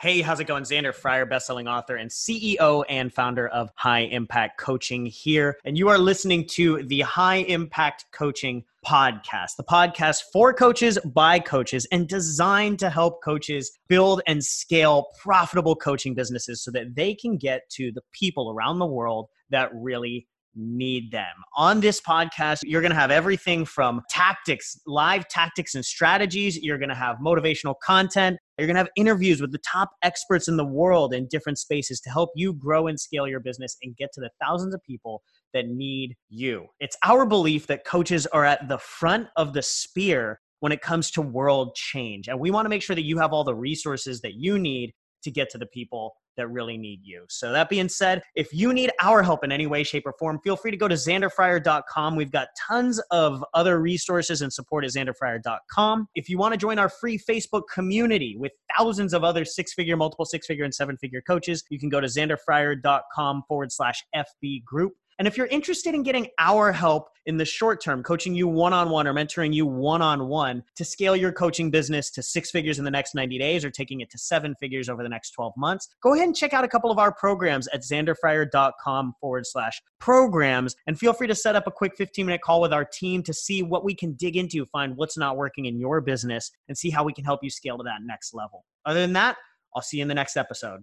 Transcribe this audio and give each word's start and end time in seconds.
Hey, 0.00 0.22
how's 0.22 0.40
it 0.40 0.46
going? 0.46 0.64
Xander 0.64 0.94
Fryer, 0.94 1.26
bestselling 1.26 1.70
author 1.70 1.94
and 1.94 2.10
CEO 2.10 2.84
and 2.88 3.12
founder 3.12 3.48
of 3.48 3.68
High 3.74 4.04
Impact 4.04 4.58
Coaching 4.58 5.04
here. 5.04 5.58
And 5.62 5.76
you 5.76 5.90
are 5.90 5.98
listening 5.98 6.46
to 6.52 6.82
the 6.84 7.02
High 7.02 7.40
Impact 7.40 8.06
Coaching 8.10 8.64
podcast, 8.82 9.56
the 9.58 9.64
podcast 9.64 10.22
for 10.32 10.54
coaches 10.54 10.98
by 11.04 11.38
coaches 11.38 11.86
and 11.92 12.08
designed 12.08 12.78
to 12.78 12.88
help 12.88 13.22
coaches 13.22 13.70
build 13.90 14.22
and 14.26 14.42
scale 14.42 15.08
profitable 15.22 15.76
coaching 15.76 16.14
businesses 16.14 16.64
so 16.64 16.70
that 16.70 16.94
they 16.96 17.14
can 17.14 17.36
get 17.36 17.68
to 17.72 17.92
the 17.92 18.00
people 18.12 18.50
around 18.50 18.78
the 18.78 18.86
world 18.86 19.26
that 19.50 19.68
really 19.74 20.26
need 20.54 21.12
them. 21.12 21.34
On 21.56 21.80
this 21.80 22.00
podcast, 22.00 22.60
you're 22.64 22.80
going 22.80 22.90
to 22.90 22.98
have 22.98 23.10
everything 23.10 23.64
from 23.64 24.00
tactics, 24.08 24.80
live 24.86 25.28
tactics 25.28 25.74
and 25.74 25.84
strategies. 25.84 26.58
You're 26.60 26.78
going 26.78 26.88
to 26.88 26.94
have 26.94 27.16
motivational 27.18 27.74
content. 27.82 28.38
You're 28.60 28.66
going 28.66 28.74
to 28.74 28.80
have 28.80 28.90
interviews 28.94 29.40
with 29.40 29.52
the 29.52 29.58
top 29.58 29.92
experts 30.02 30.46
in 30.46 30.58
the 30.58 30.66
world 30.66 31.14
in 31.14 31.26
different 31.28 31.58
spaces 31.58 31.98
to 32.00 32.10
help 32.10 32.28
you 32.34 32.52
grow 32.52 32.88
and 32.88 33.00
scale 33.00 33.26
your 33.26 33.40
business 33.40 33.78
and 33.82 33.96
get 33.96 34.12
to 34.12 34.20
the 34.20 34.28
thousands 34.38 34.74
of 34.74 34.82
people 34.82 35.22
that 35.54 35.68
need 35.68 36.14
you. 36.28 36.66
It's 36.78 36.96
our 37.02 37.24
belief 37.24 37.66
that 37.68 37.86
coaches 37.86 38.26
are 38.26 38.44
at 38.44 38.68
the 38.68 38.76
front 38.76 39.28
of 39.36 39.54
the 39.54 39.62
spear 39.62 40.40
when 40.58 40.72
it 40.72 40.82
comes 40.82 41.10
to 41.12 41.22
world 41.22 41.74
change. 41.74 42.28
And 42.28 42.38
we 42.38 42.50
want 42.50 42.66
to 42.66 42.68
make 42.68 42.82
sure 42.82 42.94
that 42.94 43.06
you 43.06 43.16
have 43.16 43.32
all 43.32 43.44
the 43.44 43.54
resources 43.54 44.20
that 44.20 44.34
you 44.34 44.58
need 44.58 44.92
to 45.22 45.30
get 45.30 45.50
to 45.50 45.58
the 45.58 45.66
people 45.66 46.14
that 46.36 46.48
really 46.48 46.78
need 46.78 47.00
you. 47.02 47.24
So, 47.28 47.52
that 47.52 47.68
being 47.68 47.88
said, 47.88 48.22
if 48.34 48.52
you 48.52 48.72
need 48.72 48.90
our 49.02 49.22
help 49.22 49.44
in 49.44 49.52
any 49.52 49.66
way, 49.66 49.82
shape, 49.82 50.04
or 50.06 50.14
form, 50.18 50.40
feel 50.42 50.56
free 50.56 50.70
to 50.70 50.76
go 50.76 50.88
to 50.88 50.94
xanderfryer.com. 50.94 52.16
We've 52.16 52.30
got 52.30 52.48
tons 52.68 53.00
of 53.10 53.44
other 53.54 53.80
resources 53.80 54.42
and 54.42 54.52
support 54.52 54.84
at 54.84 54.92
xanderfryer.com. 54.92 56.08
If 56.14 56.28
you 56.28 56.38
want 56.38 56.54
to 56.54 56.58
join 56.58 56.78
our 56.78 56.88
free 56.88 57.18
Facebook 57.18 57.62
community 57.72 58.36
with 58.38 58.52
thousands 58.76 59.12
of 59.12 59.24
other 59.24 59.44
six 59.44 59.74
figure, 59.74 59.96
multiple 59.96 60.24
six 60.24 60.46
figure, 60.46 60.64
and 60.64 60.74
seven 60.74 60.96
figure 60.96 61.22
coaches, 61.26 61.64
you 61.70 61.78
can 61.78 61.88
go 61.88 62.00
to 62.00 62.06
xanderfryer.com 62.06 63.42
forward 63.48 63.72
slash 63.72 64.02
FB 64.14 64.64
group. 64.64 64.94
And 65.20 65.28
if 65.28 65.36
you're 65.36 65.48
interested 65.48 65.94
in 65.94 66.02
getting 66.02 66.28
our 66.38 66.72
help 66.72 67.10
in 67.26 67.36
the 67.36 67.44
short 67.44 67.82
term, 67.82 68.02
coaching 68.02 68.34
you 68.34 68.48
one 68.48 68.72
on 68.72 68.88
one 68.88 69.06
or 69.06 69.12
mentoring 69.12 69.52
you 69.52 69.66
one 69.66 70.00
on 70.00 70.28
one 70.28 70.64
to 70.76 70.82
scale 70.82 71.14
your 71.14 71.30
coaching 71.30 71.70
business 71.70 72.10
to 72.12 72.22
six 72.22 72.50
figures 72.50 72.78
in 72.78 72.86
the 72.86 72.90
next 72.90 73.14
90 73.14 73.36
days 73.38 73.62
or 73.62 73.70
taking 73.70 74.00
it 74.00 74.08
to 74.12 74.16
seven 74.16 74.54
figures 74.58 74.88
over 74.88 75.02
the 75.02 75.10
next 75.10 75.32
12 75.32 75.52
months, 75.58 75.88
go 76.02 76.14
ahead 76.14 76.24
and 76.24 76.34
check 76.34 76.54
out 76.54 76.64
a 76.64 76.68
couple 76.68 76.90
of 76.90 76.98
our 76.98 77.12
programs 77.12 77.68
at 77.68 77.82
xanderfryer.com 77.82 79.12
forward 79.20 79.44
slash 79.44 79.82
programs. 79.98 80.74
And 80.86 80.98
feel 80.98 81.12
free 81.12 81.26
to 81.26 81.34
set 81.34 81.54
up 81.54 81.66
a 81.66 81.70
quick 81.70 81.98
15 81.98 82.24
minute 82.24 82.40
call 82.40 82.62
with 82.62 82.72
our 82.72 82.86
team 82.86 83.22
to 83.24 83.34
see 83.34 83.62
what 83.62 83.84
we 83.84 83.94
can 83.94 84.14
dig 84.14 84.38
into, 84.38 84.64
find 84.64 84.96
what's 84.96 85.18
not 85.18 85.36
working 85.36 85.66
in 85.66 85.78
your 85.78 86.00
business, 86.00 86.50
and 86.66 86.78
see 86.78 86.88
how 86.88 87.04
we 87.04 87.12
can 87.12 87.26
help 87.26 87.40
you 87.44 87.50
scale 87.50 87.76
to 87.76 87.84
that 87.84 88.00
next 88.02 88.32
level. 88.32 88.64
Other 88.86 89.02
than 89.02 89.12
that, 89.12 89.36
I'll 89.76 89.82
see 89.82 89.98
you 89.98 90.02
in 90.02 90.08
the 90.08 90.14
next 90.14 90.38
episode. 90.38 90.80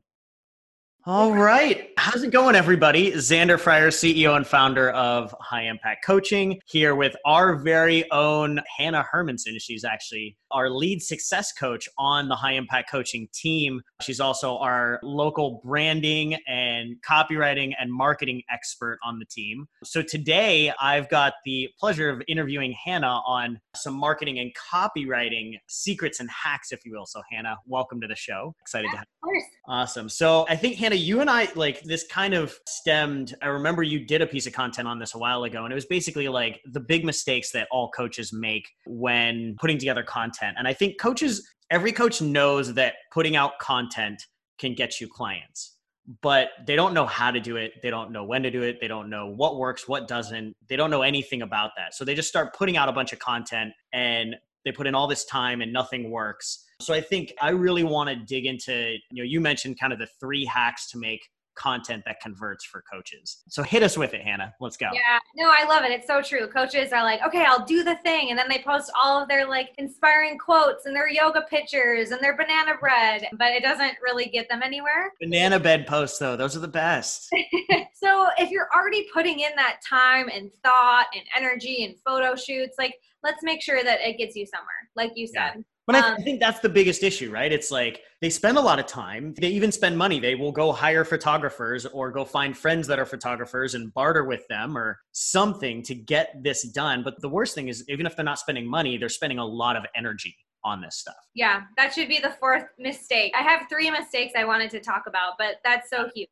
All 1.09 1.31
right. 1.31 1.91
How's 1.97 2.23
it 2.23 2.31
going, 2.31 2.53
everybody? 2.53 3.13
Xander 3.13 3.57
Fryer, 3.57 3.91
CEO 3.91 4.35
and 4.35 4.45
founder 4.45 4.89
of 4.89 5.33
High 5.39 5.63
Impact 5.63 6.05
Coaching, 6.05 6.59
here 6.65 6.95
with 6.95 7.15
our 7.25 7.55
very 7.55 8.09
own 8.11 8.59
Hannah 8.77 9.05
Hermanson. 9.13 9.55
She's 9.57 9.85
actually 9.85 10.35
our 10.51 10.69
lead 10.69 11.01
success 11.01 11.53
coach 11.53 11.87
on 11.97 12.27
the 12.27 12.35
High 12.35 12.53
Impact 12.53 12.91
Coaching 12.91 13.29
team. 13.33 13.81
She's 14.01 14.19
also 14.19 14.57
our 14.57 14.99
local 15.01 15.61
branding 15.63 16.35
and 16.45 16.97
copywriting 17.09 17.71
and 17.79 17.91
marketing 17.91 18.41
expert 18.51 18.99
on 19.01 19.17
the 19.17 19.25
team. 19.25 19.65
So 19.85 20.01
today, 20.01 20.73
I've 20.81 21.07
got 21.07 21.35
the 21.45 21.69
pleasure 21.79 22.09
of 22.09 22.21
interviewing 22.27 22.73
Hannah 22.83 23.21
on 23.25 23.59
some 23.75 23.93
marketing 23.93 24.39
and 24.39 24.51
copywriting 24.73 25.53
secrets 25.67 26.19
and 26.19 26.29
hacks, 26.29 26.73
if 26.73 26.85
you 26.85 26.91
will. 26.91 27.05
So, 27.05 27.21
Hannah, 27.31 27.57
welcome 27.65 28.01
to 28.01 28.07
the 28.07 28.15
show. 28.15 28.53
Excited 28.61 28.87
yeah, 28.87 28.91
to 28.91 28.97
have 28.97 29.05
you. 29.05 29.29
Of 29.29 29.33
course. 29.33 29.43
Awesome. 29.67 30.09
So, 30.09 30.45
I 30.49 30.55
think, 30.55 30.75
Hannah, 30.77 30.96
you 30.97 31.21
and 31.21 31.29
I 31.29 31.49
like 31.55 31.81
this 31.83 32.05
kind 32.07 32.33
of 32.33 32.57
stemmed. 32.67 33.35
I 33.41 33.47
remember 33.47 33.83
you 33.83 34.05
did 34.05 34.21
a 34.21 34.27
piece 34.27 34.47
of 34.47 34.53
content 34.53 34.87
on 34.87 34.99
this 34.99 35.15
a 35.15 35.17
while 35.17 35.43
ago, 35.43 35.63
and 35.63 35.71
it 35.71 35.75
was 35.75 35.85
basically 35.85 36.27
like 36.27 36.61
the 36.65 36.79
big 36.79 37.05
mistakes 37.05 37.51
that 37.51 37.67
all 37.71 37.89
coaches 37.91 38.31
make 38.33 38.67
when 38.85 39.55
putting 39.59 39.77
together 39.77 40.03
content. 40.03 40.55
And 40.57 40.67
I 40.67 40.73
think 40.73 40.99
coaches, 40.99 41.47
every 41.71 41.91
coach 41.91 42.21
knows 42.21 42.73
that 42.73 42.95
putting 43.13 43.35
out 43.35 43.59
content 43.59 44.21
can 44.59 44.73
get 44.73 44.99
you 44.99 45.07
clients 45.07 45.77
but 46.21 46.49
they 46.65 46.75
don't 46.75 46.93
know 46.93 47.05
how 47.05 47.31
to 47.31 47.39
do 47.39 47.57
it. 47.57 47.73
They 47.83 47.89
don't 47.89 48.11
know 48.11 48.23
when 48.23 48.43
to 48.43 48.51
do 48.51 48.63
it. 48.63 48.79
They 48.79 48.87
don't 48.87 49.09
know 49.09 49.27
what 49.27 49.57
works, 49.57 49.87
what 49.87 50.07
doesn't. 50.07 50.55
They 50.69 50.77
don't 50.77 50.89
know 50.89 51.01
anything 51.01 51.41
about 51.41 51.71
that. 51.75 51.93
So 51.93 52.05
they 52.05 52.15
just 52.15 52.29
start 52.29 52.55
putting 52.55 52.77
out 52.77 52.87
a 52.87 52.93
bunch 52.93 53.11
of 53.11 53.19
content 53.19 53.73
and 53.91 54.35
they 54.63 54.71
put 54.71 54.87
in 54.87 54.95
all 54.95 55.07
this 55.07 55.25
time 55.25 55.61
and 55.61 55.73
nothing 55.73 56.09
works. 56.09 56.63
So 56.79 56.93
I 56.93 57.01
think 57.01 57.33
I 57.41 57.49
really 57.49 57.83
want 57.83 58.09
to 58.09 58.15
dig 58.15 58.45
into, 58.45 58.97
you 59.11 59.23
know, 59.23 59.27
you 59.27 59.41
mentioned 59.41 59.79
kind 59.79 59.91
of 59.91 59.99
the 59.99 60.07
three 60.19 60.45
hacks 60.45 60.91
to 60.91 60.99
make 60.99 61.21
content 61.55 62.03
that 62.05 62.21
converts 62.21 62.63
for 62.63 62.83
coaches. 62.93 63.41
So 63.49 63.63
hit 63.63 63.81
us 63.81 63.97
with 63.97 64.13
it, 64.13 64.21
Hannah. 64.21 64.53
Let's 64.61 64.77
go. 64.77 64.89
Yeah, 64.93 65.17
no, 65.35 65.51
I 65.51 65.67
love 65.67 65.83
it. 65.83 65.91
It's 65.91 66.05
so 66.05 66.21
true. 66.21 66.47
Coaches 66.47 66.93
are 66.93 67.01
like, 67.01 67.19
okay, 67.25 67.43
I'll 67.47 67.65
do 67.65 67.83
the 67.83 67.95
thing. 68.03 68.29
And 68.29 68.37
then 68.37 68.47
they 68.47 68.59
post 68.59 68.91
all 69.03 69.19
of 69.19 69.27
their 69.27 69.47
like 69.47 69.69
inspiring 69.79 70.37
quotes 70.37 70.85
and 70.85 70.95
their 70.95 71.09
yoga 71.09 71.41
pictures 71.49 72.11
and 72.11 72.21
their 72.21 72.37
banana 72.37 72.73
bread, 72.79 73.25
but 73.39 73.53
it 73.53 73.63
doesn't 73.63 73.95
really 74.03 74.27
get 74.27 74.47
them 74.49 74.61
anywhere. 74.61 75.11
Banana 75.19 75.59
bed 75.59 75.87
posts, 75.87 76.19
though, 76.19 76.37
those 76.37 76.55
are 76.55 76.59
the 76.59 76.67
best. 76.67 77.27
so 77.95 78.27
if 78.37 78.51
you're 78.51 78.69
already 78.75 79.07
putting 79.11 79.39
in 79.39 79.51
that 79.55 79.79
time 79.87 80.29
and 80.29 80.51
thought 80.63 81.07
and 81.15 81.23
energy 81.35 81.85
and 81.85 81.95
photo 82.05 82.35
shoots, 82.35 82.75
like 82.77 82.93
let's 83.23 83.43
make 83.43 83.61
sure 83.61 83.83
that 83.83 83.99
it 84.01 84.17
gets 84.17 84.35
you 84.35 84.45
somewhere, 84.45 84.89
like 84.95 85.11
you 85.15 85.27
said. 85.27 85.53
Yeah. 85.55 85.61
But 85.87 85.95
I, 85.95 86.01
th- 86.01 86.13
I, 86.19 86.23
think 86.23 86.39
that's 86.41 86.59
the 86.59 86.67
biggest 86.67 87.01
issue, 87.01 87.31
right? 87.31 87.49
It's 87.49 87.71
like 87.71 88.01
they 88.19 88.29
spend 88.29 88.57
a 88.57 88.61
lot 88.61 88.77
of 88.77 88.87
time. 88.87 89.33
They 89.39 89.47
even 89.47 89.71
spend 89.71 89.97
money. 89.97 90.19
They 90.19 90.35
will 90.35 90.51
go 90.51 90.73
hire 90.73 91.05
photographers 91.05 91.85
or 91.85 92.11
go 92.11 92.25
find 92.25 92.57
friends 92.57 92.87
that 92.87 92.99
are 92.99 93.05
photographers 93.05 93.73
and 93.73 93.93
barter 93.93 94.25
with 94.25 94.45
them 94.49 94.77
or 94.77 94.99
something 95.13 95.81
to 95.83 95.95
get 95.95 96.43
this 96.43 96.63
done. 96.63 97.03
But 97.03 97.21
the 97.21 97.29
worst 97.29 97.55
thing 97.55 97.69
is, 97.69 97.85
even 97.87 98.05
if 98.05 98.17
they're 98.17 98.25
not 98.25 98.37
spending 98.37 98.69
money, 98.69 98.97
they're 98.97 99.07
spending 99.07 99.39
a 99.39 99.45
lot 99.45 99.77
of 99.77 99.85
energy 99.95 100.35
on 100.65 100.81
this 100.81 100.97
stuff. 100.97 101.15
Yeah, 101.33 101.61
that 101.77 101.93
should 101.93 102.09
be 102.09 102.19
the 102.19 102.35
fourth 102.37 102.65
mistake. 102.77 103.33
I 103.37 103.41
have 103.41 103.61
three 103.69 103.89
mistakes 103.89 104.33
I 104.35 104.43
wanted 104.43 104.69
to 104.71 104.81
talk 104.81 105.03
about, 105.07 105.33
but 105.39 105.55
that's 105.63 105.89
so 105.89 106.09
huge. 106.13 106.27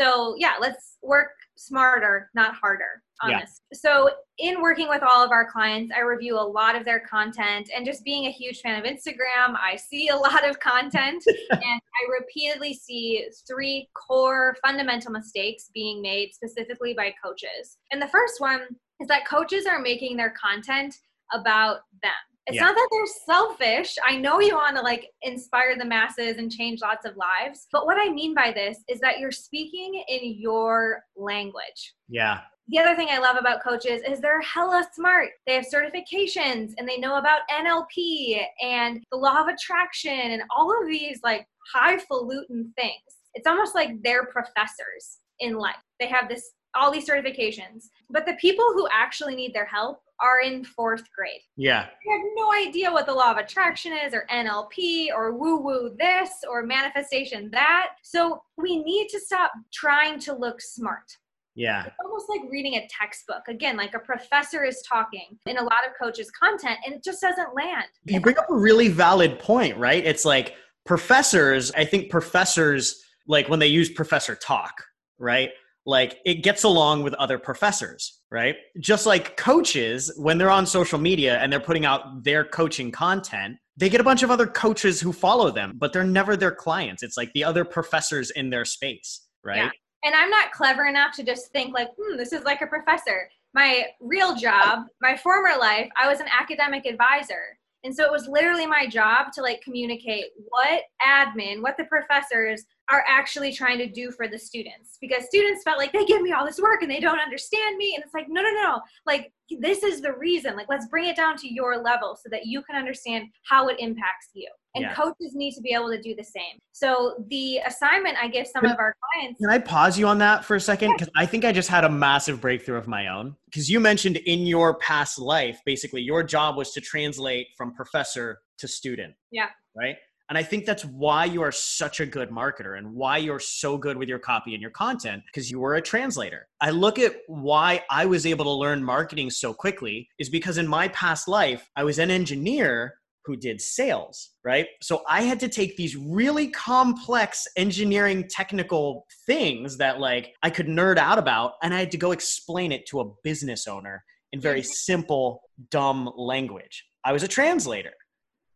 So, 0.00 0.34
yeah, 0.38 0.54
let's 0.58 0.96
work 1.02 1.32
smarter, 1.56 2.30
not 2.34 2.54
harder 2.54 3.02
on 3.22 3.30
yeah. 3.30 3.44
So, 3.72 4.10
in 4.38 4.60
working 4.60 4.88
with 4.88 5.02
all 5.02 5.24
of 5.24 5.30
our 5.30 5.50
clients, 5.50 5.92
I 5.96 6.00
review 6.00 6.38
a 6.38 6.40
lot 6.40 6.76
of 6.76 6.84
their 6.84 7.00
content 7.00 7.70
and 7.74 7.86
just 7.86 8.04
being 8.04 8.26
a 8.26 8.30
huge 8.30 8.60
fan 8.60 8.78
of 8.78 8.84
Instagram, 8.84 9.56
I 9.58 9.76
see 9.76 10.08
a 10.08 10.16
lot 10.16 10.48
of 10.48 10.60
content 10.60 11.24
and 11.50 11.62
I 11.62 12.20
repeatedly 12.20 12.74
see 12.74 13.26
three 13.46 13.88
core 13.94 14.56
fundamental 14.64 15.12
mistakes 15.12 15.70
being 15.72 16.02
made 16.02 16.34
specifically 16.34 16.92
by 16.94 17.14
coaches. 17.22 17.78
And 17.90 18.00
the 18.00 18.08
first 18.08 18.40
one 18.40 18.62
is 19.00 19.08
that 19.08 19.26
coaches 19.26 19.66
are 19.66 19.80
making 19.80 20.16
their 20.16 20.34
content 20.40 20.96
about 21.32 21.80
them. 22.02 22.12
It's 22.46 22.56
yeah. 22.56 22.62
not 22.62 22.74
that 22.74 22.88
they're 22.92 23.06
selfish. 23.26 23.96
I 24.06 24.16
know 24.16 24.40
you 24.40 24.54
want 24.54 24.76
to 24.76 24.82
like 24.82 25.10
inspire 25.22 25.76
the 25.76 25.84
masses 25.84 26.36
and 26.38 26.50
change 26.50 26.80
lots 26.80 27.04
of 27.04 27.16
lives. 27.16 27.66
But 27.72 27.86
what 27.86 27.98
I 27.98 28.12
mean 28.12 28.34
by 28.34 28.52
this 28.52 28.78
is 28.88 29.00
that 29.00 29.18
you're 29.18 29.32
speaking 29.32 30.04
in 30.08 30.38
your 30.38 31.02
language. 31.16 31.94
Yeah. 32.08 32.40
The 32.68 32.78
other 32.78 32.96
thing 32.96 33.08
I 33.10 33.18
love 33.18 33.36
about 33.36 33.62
coaches 33.62 34.02
is 34.06 34.20
they're 34.20 34.40
hella 34.40 34.86
smart. 34.92 35.30
They 35.46 35.54
have 35.54 35.66
certifications 35.72 36.72
and 36.78 36.88
they 36.88 36.98
know 36.98 37.16
about 37.16 37.42
NLP 37.50 38.44
and 38.62 39.02
the 39.10 39.18
law 39.18 39.40
of 39.40 39.48
attraction 39.48 40.10
and 40.10 40.42
all 40.54 40.72
of 40.80 40.88
these 40.88 41.20
like 41.22 41.46
highfalutin 41.72 42.72
things. 42.76 43.02
It's 43.34 43.46
almost 43.46 43.74
like 43.74 44.02
they're 44.02 44.26
professors 44.26 45.18
in 45.40 45.54
life. 45.56 45.76
They 46.00 46.06
have 46.06 46.28
this 46.28 46.52
all 46.74 46.90
these 46.90 47.08
certifications. 47.08 47.86
But 48.10 48.26
the 48.26 48.34
people 48.34 48.64
who 48.74 48.88
actually 48.92 49.34
need 49.34 49.54
their 49.54 49.64
help 49.64 50.02
are 50.20 50.40
in 50.40 50.64
fourth 50.64 51.04
grade. 51.14 51.40
Yeah. 51.56 51.86
They 52.04 52.12
have 52.12 52.22
no 52.36 52.52
idea 52.52 52.90
what 52.90 53.06
the 53.06 53.12
law 53.12 53.32
of 53.32 53.36
attraction 53.36 53.92
is, 53.92 54.14
or 54.14 54.26
NLP, 54.30 55.08
or 55.14 55.36
woo 55.36 55.58
woo 55.60 55.94
this, 55.98 56.30
or 56.50 56.62
manifestation 56.62 57.50
that. 57.52 57.90
So 58.02 58.42
we 58.56 58.82
need 58.82 59.08
to 59.08 59.20
stop 59.20 59.52
trying 59.72 60.18
to 60.20 60.34
look 60.34 60.60
smart. 60.60 61.16
Yeah. 61.54 61.86
It's 61.86 61.96
almost 62.04 62.28
like 62.28 62.42
reading 62.50 62.74
a 62.74 62.86
textbook. 62.88 63.48
Again, 63.48 63.76
like 63.76 63.94
a 63.94 63.98
professor 63.98 64.64
is 64.64 64.82
talking 64.82 65.38
in 65.46 65.56
a 65.56 65.62
lot 65.62 65.86
of 65.86 65.92
coaches' 66.00 66.30
content, 66.30 66.78
and 66.84 66.94
it 66.94 67.04
just 67.04 67.20
doesn't 67.20 67.54
land. 67.54 67.86
You 68.04 68.20
bring 68.20 68.38
up 68.38 68.50
a 68.50 68.54
really 68.54 68.88
valid 68.88 69.38
point, 69.38 69.76
right? 69.76 70.04
It's 70.04 70.24
like 70.24 70.54
professors, 70.84 71.72
I 71.72 71.84
think 71.84 72.10
professors, 72.10 73.02
like 73.26 73.48
when 73.48 73.58
they 73.58 73.66
use 73.66 73.90
professor 73.90 74.34
talk, 74.34 74.74
right? 75.18 75.50
Like 75.86 76.18
it 76.24 76.42
gets 76.42 76.64
along 76.64 77.04
with 77.04 77.14
other 77.14 77.38
professors, 77.38 78.20
right? 78.30 78.56
Just 78.80 79.06
like 79.06 79.36
coaches, 79.36 80.12
when 80.16 80.36
they're 80.36 80.50
on 80.50 80.66
social 80.66 80.98
media 80.98 81.38
and 81.38 81.52
they're 81.52 81.60
putting 81.60 81.86
out 81.86 82.24
their 82.24 82.44
coaching 82.44 82.90
content, 82.90 83.56
they 83.76 83.88
get 83.88 84.00
a 84.00 84.04
bunch 84.04 84.22
of 84.22 84.30
other 84.30 84.46
coaches 84.46 85.00
who 85.00 85.12
follow 85.12 85.50
them, 85.50 85.74
but 85.78 85.92
they're 85.92 86.04
never 86.04 86.36
their 86.36 86.50
clients. 86.50 87.02
It's 87.02 87.16
like 87.16 87.32
the 87.34 87.44
other 87.44 87.64
professors 87.64 88.30
in 88.30 88.50
their 88.50 88.64
space, 88.64 89.26
right? 89.44 89.58
Yeah. 89.58 89.70
And 90.04 90.14
I'm 90.14 90.30
not 90.30 90.52
clever 90.52 90.86
enough 90.86 91.14
to 91.16 91.22
just 91.22 91.52
think 91.52 91.72
like, 91.72 91.88
hmm, 91.98 92.16
this 92.16 92.32
is 92.32 92.44
like 92.44 92.62
a 92.62 92.66
professor. 92.66 93.28
My 93.54 93.84
real 94.00 94.34
job, 94.34 94.84
my 95.00 95.16
former 95.16 95.58
life, 95.58 95.88
I 96.00 96.08
was 96.08 96.20
an 96.20 96.26
academic 96.36 96.84
advisor. 96.84 97.58
And 97.84 97.94
so 97.94 98.04
it 98.04 98.10
was 98.10 98.26
literally 98.26 98.66
my 98.66 98.88
job 98.88 99.32
to 99.34 99.42
like 99.42 99.62
communicate 99.62 100.26
what 100.48 100.82
admin, 101.06 101.62
what 101.62 101.76
the 101.76 101.84
professors 101.84 102.64
are 102.90 103.04
actually 103.08 103.52
trying 103.52 103.78
to 103.78 103.88
do 103.88 104.10
for 104.10 104.28
the 104.28 104.38
students. 104.38 104.98
Because 105.00 105.24
students 105.26 105.62
felt 105.64 105.78
like 105.78 105.92
they 105.92 106.04
give 106.04 106.22
me 106.22 106.32
all 106.32 106.46
this 106.46 106.60
work 106.60 106.82
and 106.82 106.90
they 106.90 107.00
don't 107.00 107.18
understand 107.18 107.76
me. 107.76 107.94
And 107.94 108.04
it's 108.04 108.14
like 108.14 108.26
no 108.28 108.42
no 108.42 108.50
no. 108.50 108.80
Like 109.04 109.32
this 109.60 109.82
is 109.82 110.00
the 110.00 110.12
reason. 110.12 110.56
Like 110.56 110.68
let's 110.68 110.86
bring 110.86 111.06
it 111.06 111.16
down 111.16 111.36
to 111.38 111.52
your 111.52 111.82
level 111.82 112.16
so 112.20 112.28
that 112.30 112.46
you 112.46 112.62
can 112.62 112.76
understand 112.76 113.26
how 113.44 113.68
it 113.68 113.76
impacts 113.78 114.28
you. 114.34 114.48
And 114.74 114.82
yeah. 114.82 114.94
coaches 114.94 115.34
need 115.34 115.54
to 115.54 115.60
be 115.62 115.72
able 115.72 115.90
to 115.90 116.00
do 116.00 116.14
the 116.14 116.24
same. 116.24 116.58
So 116.72 117.24
the 117.28 117.58
assignment 117.66 118.16
i 118.22 118.28
give 118.28 118.46
some 118.46 118.62
can, 118.62 118.72
of 118.72 118.78
our 118.78 118.94
clients 119.14 119.40
can 119.40 119.50
i 119.50 119.58
pause 119.58 119.98
you 119.98 120.06
on 120.06 120.18
that 120.18 120.44
for 120.44 120.56
a 120.56 120.60
second? 120.60 120.92
Because 120.92 121.08
yeah. 121.16 121.22
i 121.22 121.26
think 121.26 121.44
i 121.44 121.52
just 121.52 121.68
had 121.68 121.84
a 121.84 121.88
massive 121.88 122.40
breakthrough 122.40 122.76
of 122.76 122.86
my 122.86 123.08
own. 123.08 123.34
Because 123.46 123.70
you 123.70 123.80
mentioned 123.80 124.16
in 124.18 124.46
your 124.46 124.78
past 124.78 125.18
life 125.18 125.60
basically 125.64 126.02
your 126.02 126.22
job 126.22 126.56
was 126.56 126.72
to 126.72 126.80
translate 126.80 127.48
from 127.56 127.74
professor 127.74 128.40
to 128.58 128.68
student 128.68 129.14
yeah. 129.30 129.48
right 129.76 129.96
and 130.28 130.36
I 130.36 130.42
think 130.42 130.64
that's 130.64 130.84
why 130.84 131.24
you 131.24 131.42
are 131.42 131.52
such 131.52 132.00
a 132.00 132.06
good 132.06 132.30
marketer 132.30 132.76
and 132.76 132.94
why 132.94 133.18
you're 133.18 133.40
so 133.40 133.78
good 133.78 133.96
with 133.96 134.08
your 134.08 134.18
copy 134.18 134.54
and 134.54 134.60
your 134.60 134.72
content 134.72 135.22
because 135.26 135.50
you 135.50 135.60
were 135.60 135.76
a 135.76 135.82
translator. 135.82 136.48
I 136.60 136.70
look 136.70 136.98
at 136.98 137.14
why 137.28 137.84
I 137.90 138.06
was 138.06 138.26
able 138.26 138.44
to 138.46 138.50
learn 138.50 138.82
marketing 138.82 139.30
so 139.30 139.54
quickly 139.54 140.08
is 140.18 140.28
because 140.28 140.58
in 140.58 140.66
my 140.66 140.88
past 140.88 141.28
life, 141.28 141.70
I 141.76 141.84
was 141.84 141.98
an 141.98 142.10
engineer 142.10 142.94
who 143.24 143.36
did 143.36 143.60
sales, 143.60 144.30
right? 144.44 144.68
So 144.80 145.02
I 145.08 145.22
had 145.22 145.40
to 145.40 145.48
take 145.48 145.76
these 145.76 145.96
really 145.96 146.48
complex 146.48 147.46
engineering 147.56 148.28
technical 148.28 149.06
things 149.26 149.76
that 149.78 150.00
like 150.00 150.34
I 150.42 150.50
could 150.50 150.66
nerd 150.66 150.96
out 150.96 151.18
about 151.18 151.54
and 151.62 151.74
I 151.74 151.80
had 151.80 151.90
to 151.92 151.98
go 151.98 152.12
explain 152.12 152.72
it 152.72 152.86
to 152.86 153.00
a 153.00 153.10
business 153.22 153.66
owner 153.66 154.04
in 154.32 154.40
very 154.40 154.62
simple 154.62 155.42
dumb 155.70 156.10
language. 156.16 156.84
I 157.04 157.12
was 157.12 157.22
a 157.22 157.28
translator, 157.28 157.94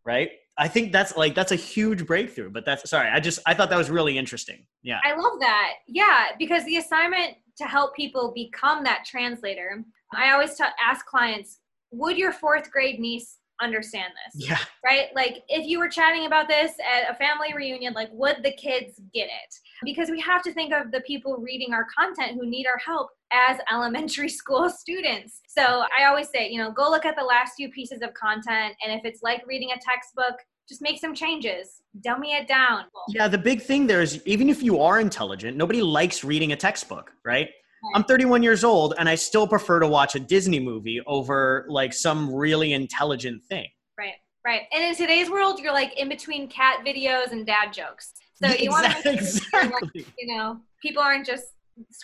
right? 0.05 0.31
I 0.60 0.68
think 0.68 0.92
that's 0.92 1.16
like 1.16 1.34
that's 1.34 1.52
a 1.52 1.56
huge 1.56 2.06
breakthrough. 2.06 2.50
But 2.50 2.66
that's 2.66 2.88
sorry, 2.88 3.08
I 3.08 3.18
just 3.18 3.40
I 3.46 3.54
thought 3.54 3.70
that 3.70 3.78
was 3.78 3.90
really 3.90 4.18
interesting. 4.18 4.66
Yeah. 4.82 5.00
I 5.04 5.16
love 5.16 5.40
that. 5.40 5.72
Yeah, 5.88 6.26
because 6.38 6.64
the 6.66 6.76
assignment 6.76 7.36
to 7.56 7.64
help 7.64 7.96
people 7.96 8.32
become 8.34 8.84
that 8.84 9.04
translator, 9.06 9.82
I 10.14 10.32
always 10.32 10.54
t- 10.54 10.64
ask 10.78 11.06
clients, 11.06 11.58
would 11.92 12.18
your 12.18 12.32
fourth 12.32 12.70
grade 12.70 13.00
niece 13.00 13.38
understand 13.62 14.12
this? 14.26 14.48
Yeah. 14.48 14.58
Right? 14.84 15.08
Like 15.14 15.42
if 15.48 15.66
you 15.66 15.78
were 15.78 15.88
chatting 15.88 16.26
about 16.26 16.46
this 16.46 16.72
at 16.80 17.10
a 17.10 17.14
family 17.14 17.54
reunion, 17.54 17.94
like 17.94 18.10
would 18.12 18.42
the 18.42 18.52
kids 18.52 19.00
get 19.14 19.26
it? 19.26 19.54
Because 19.82 20.10
we 20.10 20.20
have 20.20 20.42
to 20.42 20.52
think 20.52 20.74
of 20.74 20.90
the 20.90 21.00
people 21.02 21.38
reading 21.38 21.72
our 21.72 21.86
content 21.96 22.38
who 22.38 22.48
need 22.48 22.66
our 22.66 22.78
help 22.78 23.08
as 23.32 23.58
elementary 23.72 24.28
school 24.40 24.68
students. 24.68 25.40
So 25.48 25.84
I 25.98 26.04
always 26.04 26.28
say, 26.28 26.50
you 26.50 26.58
know, 26.58 26.70
go 26.70 26.90
look 26.90 27.06
at 27.06 27.16
the 27.16 27.24
last 27.24 27.54
few 27.56 27.70
pieces 27.70 28.02
of 28.02 28.12
content 28.14 28.74
and 28.84 28.92
if 28.92 29.04
it's 29.04 29.22
like 29.22 29.42
reading 29.46 29.70
a 29.70 29.80
textbook, 29.80 30.36
just 30.70 30.81
make 30.81 31.00
some 31.00 31.12
changes 31.12 31.82
dummy 32.02 32.32
it 32.32 32.46
down 32.46 32.84
yeah 33.08 33.26
the 33.26 33.37
big 33.37 33.61
thing 33.61 33.88
there 33.88 34.00
is 34.00 34.22
even 34.25 34.49
if 34.49 34.62
you 34.62 34.81
are 34.81 35.00
intelligent 35.00 35.56
nobody 35.56 35.82
likes 35.82 36.22
reading 36.22 36.52
a 36.52 36.56
textbook 36.56 37.11
right? 37.25 37.49
i'm 37.96 38.05
31 38.05 38.43
years 38.43 38.62
old 38.62 38.94
and 38.99 39.08
i 39.08 39.17
still 39.17 39.49
prefer 39.49 39.81
to 39.81 39.88
watch 39.88 40.14
a 40.14 40.20
disney 40.20 40.61
movie 40.61 41.00
over 41.06 41.67
like 41.69 41.93
some 41.93 42.32
really 42.32 42.72
intelligent 42.72 43.43
thing 43.44 43.67
right 43.99 44.14
right 44.46 44.62
and 44.72 44.84
in 44.84 44.94
today's 44.94 45.28
world 45.28 45.58
you're 45.58 45.72
like 45.72 45.99
in 45.99 46.08
between 46.08 46.49
cat 46.49 46.84
videos 46.87 47.32
and 47.32 47.44
dad 47.44 47.73
jokes 47.73 48.12
so 48.34 48.46
you 48.46 48.55
exactly, 48.70 48.70
want 48.70 49.02
to 49.02 49.12
exactly. 49.12 49.90
like, 49.96 50.06
you 50.19 50.37
know 50.37 50.61
people 50.81 51.02
aren't 51.02 51.26
just 51.26 51.46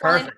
Perfect. 0.01 0.35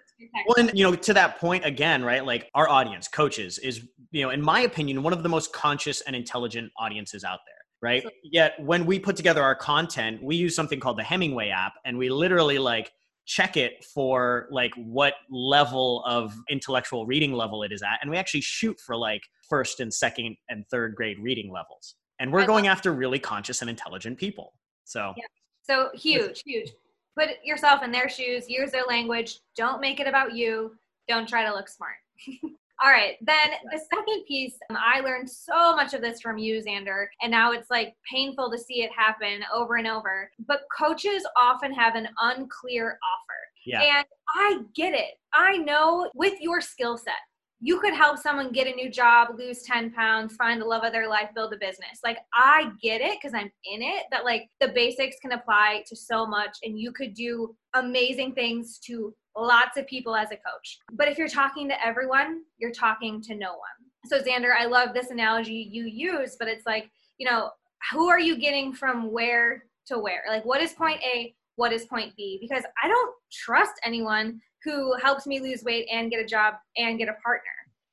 Well, 0.49 0.67
and 0.67 0.77
you 0.77 0.83
know, 0.83 0.97
to 0.97 1.15
that 1.15 1.39
point 1.39 1.65
again, 1.65 2.03
right? 2.03 2.25
Like 2.25 2.51
our 2.53 2.69
audience, 2.69 3.07
coaches, 3.07 3.59
is 3.59 3.87
you 4.11 4.23
know, 4.23 4.31
in 4.31 4.43
my 4.43 4.63
opinion, 4.63 5.05
one 5.05 5.13
of 5.13 5.23
the 5.23 5.29
most 5.29 5.53
conscious 5.53 6.01
and 6.01 6.17
intelligent 6.17 6.73
audiences 6.77 7.23
out 7.23 7.39
there 7.47 7.58
right? 7.83 8.03
So, 8.03 8.11
Yet 8.23 8.55
when 8.61 8.87
we 8.87 8.99
put 8.99 9.17
together 9.17 9.43
our 9.43 9.55
content, 9.55 10.23
we 10.23 10.37
use 10.37 10.55
something 10.55 10.81
called 10.81 10.99
the 10.99 11.05
Hemingway 11.05 11.49
app 11.51 11.75
and 11.85 11.99
we 11.99 12.11
literally 12.11 12.59
like 12.59 12.93
check 13.27 13.57
it 13.57 13.85
for 13.85 14.49
like 14.51 14.73
what 14.77 15.15
level 15.31 16.03
of 16.07 16.35
intellectual 16.49 17.05
reading 17.05 17.33
level 17.35 17.63
it 17.63 17.73
is 17.73 17.83
at 17.83 17.99
and 18.01 18.11
we 18.11 18.17
actually 18.17 18.41
shoot 18.41 18.81
for 18.81 18.97
like 18.97 19.21
first 19.51 19.81
and 19.81 19.93
second 19.93 20.35
and 20.49 20.65
third 20.71 20.95
grade 20.95 21.19
reading 21.21 21.53
levels. 21.53 21.95
And 22.21 22.33
we're 22.33 22.41
I 22.41 22.47
going 22.47 22.67
after 22.67 22.93
really 22.93 23.19
conscious 23.19 23.61
and 23.61 23.71
intelligent 23.71 24.19
people. 24.19 24.55
So 24.85 25.13
yeah. 25.17 25.25
So 25.63 25.91
huge, 25.95 26.43
huge. 26.45 26.73
Put 27.19 27.29
yourself 27.45 27.83
in 27.83 27.93
their 27.93 28.09
shoes, 28.09 28.49
use 28.49 28.71
their 28.71 28.85
language, 28.85 29.41
don't 29.57 29.81
make 29.81 30.01
it 30.01 30.07
about 30.07 30.35
you, 30.35 30.77
don't 31.07 31.29
try 31.29 31.45
to 31.45 31.53
look 31.53 31.69
smart. 31.69 31.97
All 32.83 32.91
right. 32.91 33.17
Then 33.23 33.51
the 33.73 33.81
second 33.93 34.25
piece, 34.27 34.55
um, 34.71 34.77
I 34.79 35.01
learned 35.01 35.29
so 35.29 35.75
much 35.75 35.95
of 35.95 36.01
this 36.01 36.21
from 36.21 36.39
you, 36.39 36.63
Xander, 36.63 37.07
and 37.23 37.31
now 37.31 37.53
it's 37.53 37.71
like 37.71 37.95
painful 38.11 38.51
to 38.53 38.59
see 38.59 38.83
it 38.83 38.91
happen 38.97 39.41
over 39.53 39.77
and 39.77 39.87
over. 39.87 40.31
But 40.47 40.61
coaches 40.77 41.27
often 41.37 41.73
have 41.73 41.97
an 41.97 42.09
unclear 42.21 42.99
offer. 43.03 43.39
Yeah. 43.67 43.83
And 43.83 44.07
I 44.29 44.61
get 44.75 44.95
it. 44.95 45.15
I 45.35 45.57
know 45.57 46.11
with 46.15 46.35
your 46.41 46.61
skill 46.61 46.97
set, 46.97 47.15
you 47.61 47.81
could 47.81 47.95
help 47.95 48.19
someone 48.19 48.53
get 48.53 48.69
a 48.69 48.75
new 48.75 48.89
job, 48.89 49.31
lose 49.37 49.63
10 49.63 49.93
pounds, 49.93 50.37
find 50.37 50.61
the 50.61 50.65
love 50.65 50.85
of 50.85 50.93
their 50.93 51.09
life, 51.09 51.31
build 51.35 51.53
a 51.53 51.57
business. 51.57 51.99
Like, 52.05 52.19
I 52.33 52.71
get 52.81 53.01
it 53.01 53.19
because 53.21 53.35
I'm 53.35 53.51
in 53.65 53.83
it, 53.83 54.05
that 54.13 54.25
like 54.25 54.49
the 54.61 54.69
basics 54.69 55.17
can 55.21 55.33
apply 55.33 55.83
to 55.89 55.97
so 55.97 56.25
much 56.25 56.57
and 56.63 56.79
you 56.79 56.93
could 56.93 57.15
do 57.15 57.57
amazing 57.75 58.35
things 58.35 58.79
to 58.87 59.13
lots 59.38 59.76
of 59.76 59.87
people 59.87 60.14
as 60.14 60.31
a 60.31 60.37
coach. 60.37 60.79
But 60.93 61.08
if 61.08 61.19
you're 61.19 61.29
talking 61.29 61.69
to 61.69 61.87
everyone, 61.87 62.43
you're 62.58 62.73
talking 62.73 63.20
to 63.23 63.35
no 63.35 63.50
one. 63.50 63.58
So, 64.06 64.20
Xander, 64.20 64.55
I 64.56 64.67
love 64.67 64.94
this 64.94 65.11
analogy 65.11 65.69
you 65.70 65.85
use, 65.85 66.37
but 66.38 66.49
it's 66.49 66.67
like, 66.67 66.90
you 67.19 67.29
know, 67.29 67.50
who 67.93 68.08
are 68.08 68.20
you 68.20 68.38
getting 68.38 68.73
from 68.73 69.12
where 69.12 69.64
to 69.87 69.99
where? 69.99 70.23
Like, 70.29 70.44
what 70.44 70.61
is 70.61 70.73
point 70.73 71.00
A? 71.02 71.35
What 71.56 71.73
is 71.73 71.87
point 71.87 72.14
B? 72.17 72.38
Because 72.40 72.64
I 72.82 72.88
don't 72.88 73.14
trust 73.32 73.73
anyone 73.85 74.40
who 74.64 74.94
helps 75.02 75.26
me 75.26 75.40
lose 75.40 75.62
weight 75.64 75.87
and 75.90 76.11
get 76.11 76.20
a 76.20 76.26
job 76.26 76.55
and 76.76 76.99
get 76.99 77.08
a 77.08 77.14
partner 77.25 77.43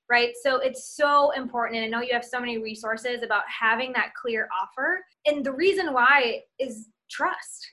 right? 0.09 0.33
So 0.42 0.57
it's 0.57 0.95
so 0.95 1.31
important. 1.31 1.77
And 1.77 1.86
I 1.86 1.88
know 1.88 2.06
you 2.06 2.13
have 2.13 2.25
so 2.25 2.39
many 2.39 2.57
resources 2.57 3.24
about 3.24 3.44
having 3.47 3.92
that 3.94 4.13
clear 4.13 4.47
offer. 4.62 5.03
And 5.25 5.45
the 5.45 5.51
reason 5.51 5.94
why 5.94 6.42
is 6.59 6.89
trust, 7.09 7.68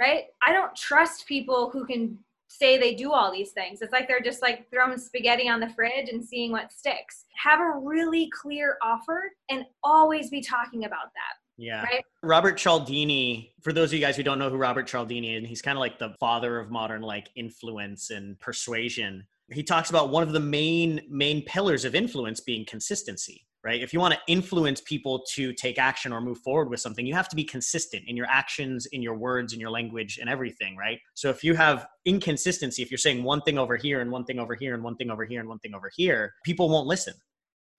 right? 0.00 0.24
I 0.46 0.52
don't 0.52 0.74
trust 0.76 1.26
people 1.26 1.70
who 1.70 1.84
can 1.84 2.18
say 2.58 2.78
they 2.78 2.94
do 2.94 3.12
all 3.12 3.32
these 3.32 3.50
things. 3.52 3.82
It's 3.82 3.92
like 3.92 4.08
they're 4.08 4.20
just 4.20 4.42
like 4.42 4.70
throwing 4.70 4.98
spaghetti 4.98 5.48
on 5.48 5.60
the 5.60 5.68
fridge 5.70 6.08
and 6.10 6.24
seeing 6.24 6.52
what 6.52 6.72
sticks. 6.72 7.24
Have 7.42 7.60
a 7.60 7.78
really 7.82 8.30
clear 8.30 8.76
offer 8.82 9.32
and 9.50 9.64
always 9.82 10.30
be 10.30 10.40
talking 10.40 10.84
about 10.84 11.12
that. 11.14 11.34
Yeah. 11.56 11.82
Right? 11.82 12.04
Robert 12.22 12.56
Cialdini, 12.56 13.54
for 13.62 13.72
those 13.72 13.90
of 13.90 13.94
you 13.94 14.00
guys 14.00 14.16
who 14.16 14.22
don't 14.22 14.38
know 14.38 14.50
who 14.50 14.56
Robert 14.56 14.86
Cialdini 14.86 15.34
is, 15.34 15.38
and 15.38 15.46
he's 15.46 15.62
kind 15.62 15.76
of 15.76 15.80
like 15.80 15.98
the 15.98 16.14
father 16.18 16.58
of 16.58 16.70
modern 16.70 17.02
like 17.02 17.28
influence 17.36 18.10
and 18.10 18.38
persuasion. 18.40 19.24
He 19.52 19.62
talks 19.62 19.90
about 19.90 20.10
one 20.10 20.22
of 20.22 20.32
the 20.32 20.40
main 20.40 21.02
main 21.08 21.42
pillars 21.42 21.84
of 21.84 21.94
influence 21.94 22.40
being 22.40 22.64
consistency 22.64 23.46
right? 23.64 23.82
If 23.82 23.92
you 23.92 24.00
want 24.00 24.12
to 24.14 24.20
influence 24.28 24.80
people 24.82 25.24
to 25.32 25.52
take 25.54 25.78
action 25.78 26.12
or 26.12 26.20
move 26.20 26.38
forward 26.38 26.68
with 26.68 26.80
something, 26.80 27.06
you 27.06 27.14
have 27.14 27.28
to 27.30 27.36
be 27.36 27.44
consistent 27.44 28.04
in 28.06 28.16
your 28.16 28.26
actions, 28.28 28.86
in 28.92 29.00
your 29.00 29.14
words, 29.14 29.54
in 29.54 29.60
your 29.60 29.70
language, 29.70 30.18
and 30.20 30.28
everything, 30.28 30.76
right? 30.76 31.00
So 31.14 31.30
if 31.30 31.42
you 31.42 31.54
have 31.54 31.86
inconsistency, 32.04 32.82
if 32.82 32.90
you're 32.90 32.98
saying 32.98 33.24
one 33.24 33.40
thing 33.40 33.58
over 33.58 33.76
here 33.76 34.02
and 34.02 34.10
one 34.10 34.24
thing 34.24 34.38
over 34.38 34.54
here 34.54 34.74
and 34.74 34.84
one 34.84 34.96
thing 34.96 35.10
over 35.10 35.24
here 35.24 35.40
and 35.40 35.48
one 35.48 35.58
thing 35.60 35.74
over 35.74 35.90
here, 35.96 36.34
people 36.44 36.68
won't 36.68 36.86
listen. 36.86 37.14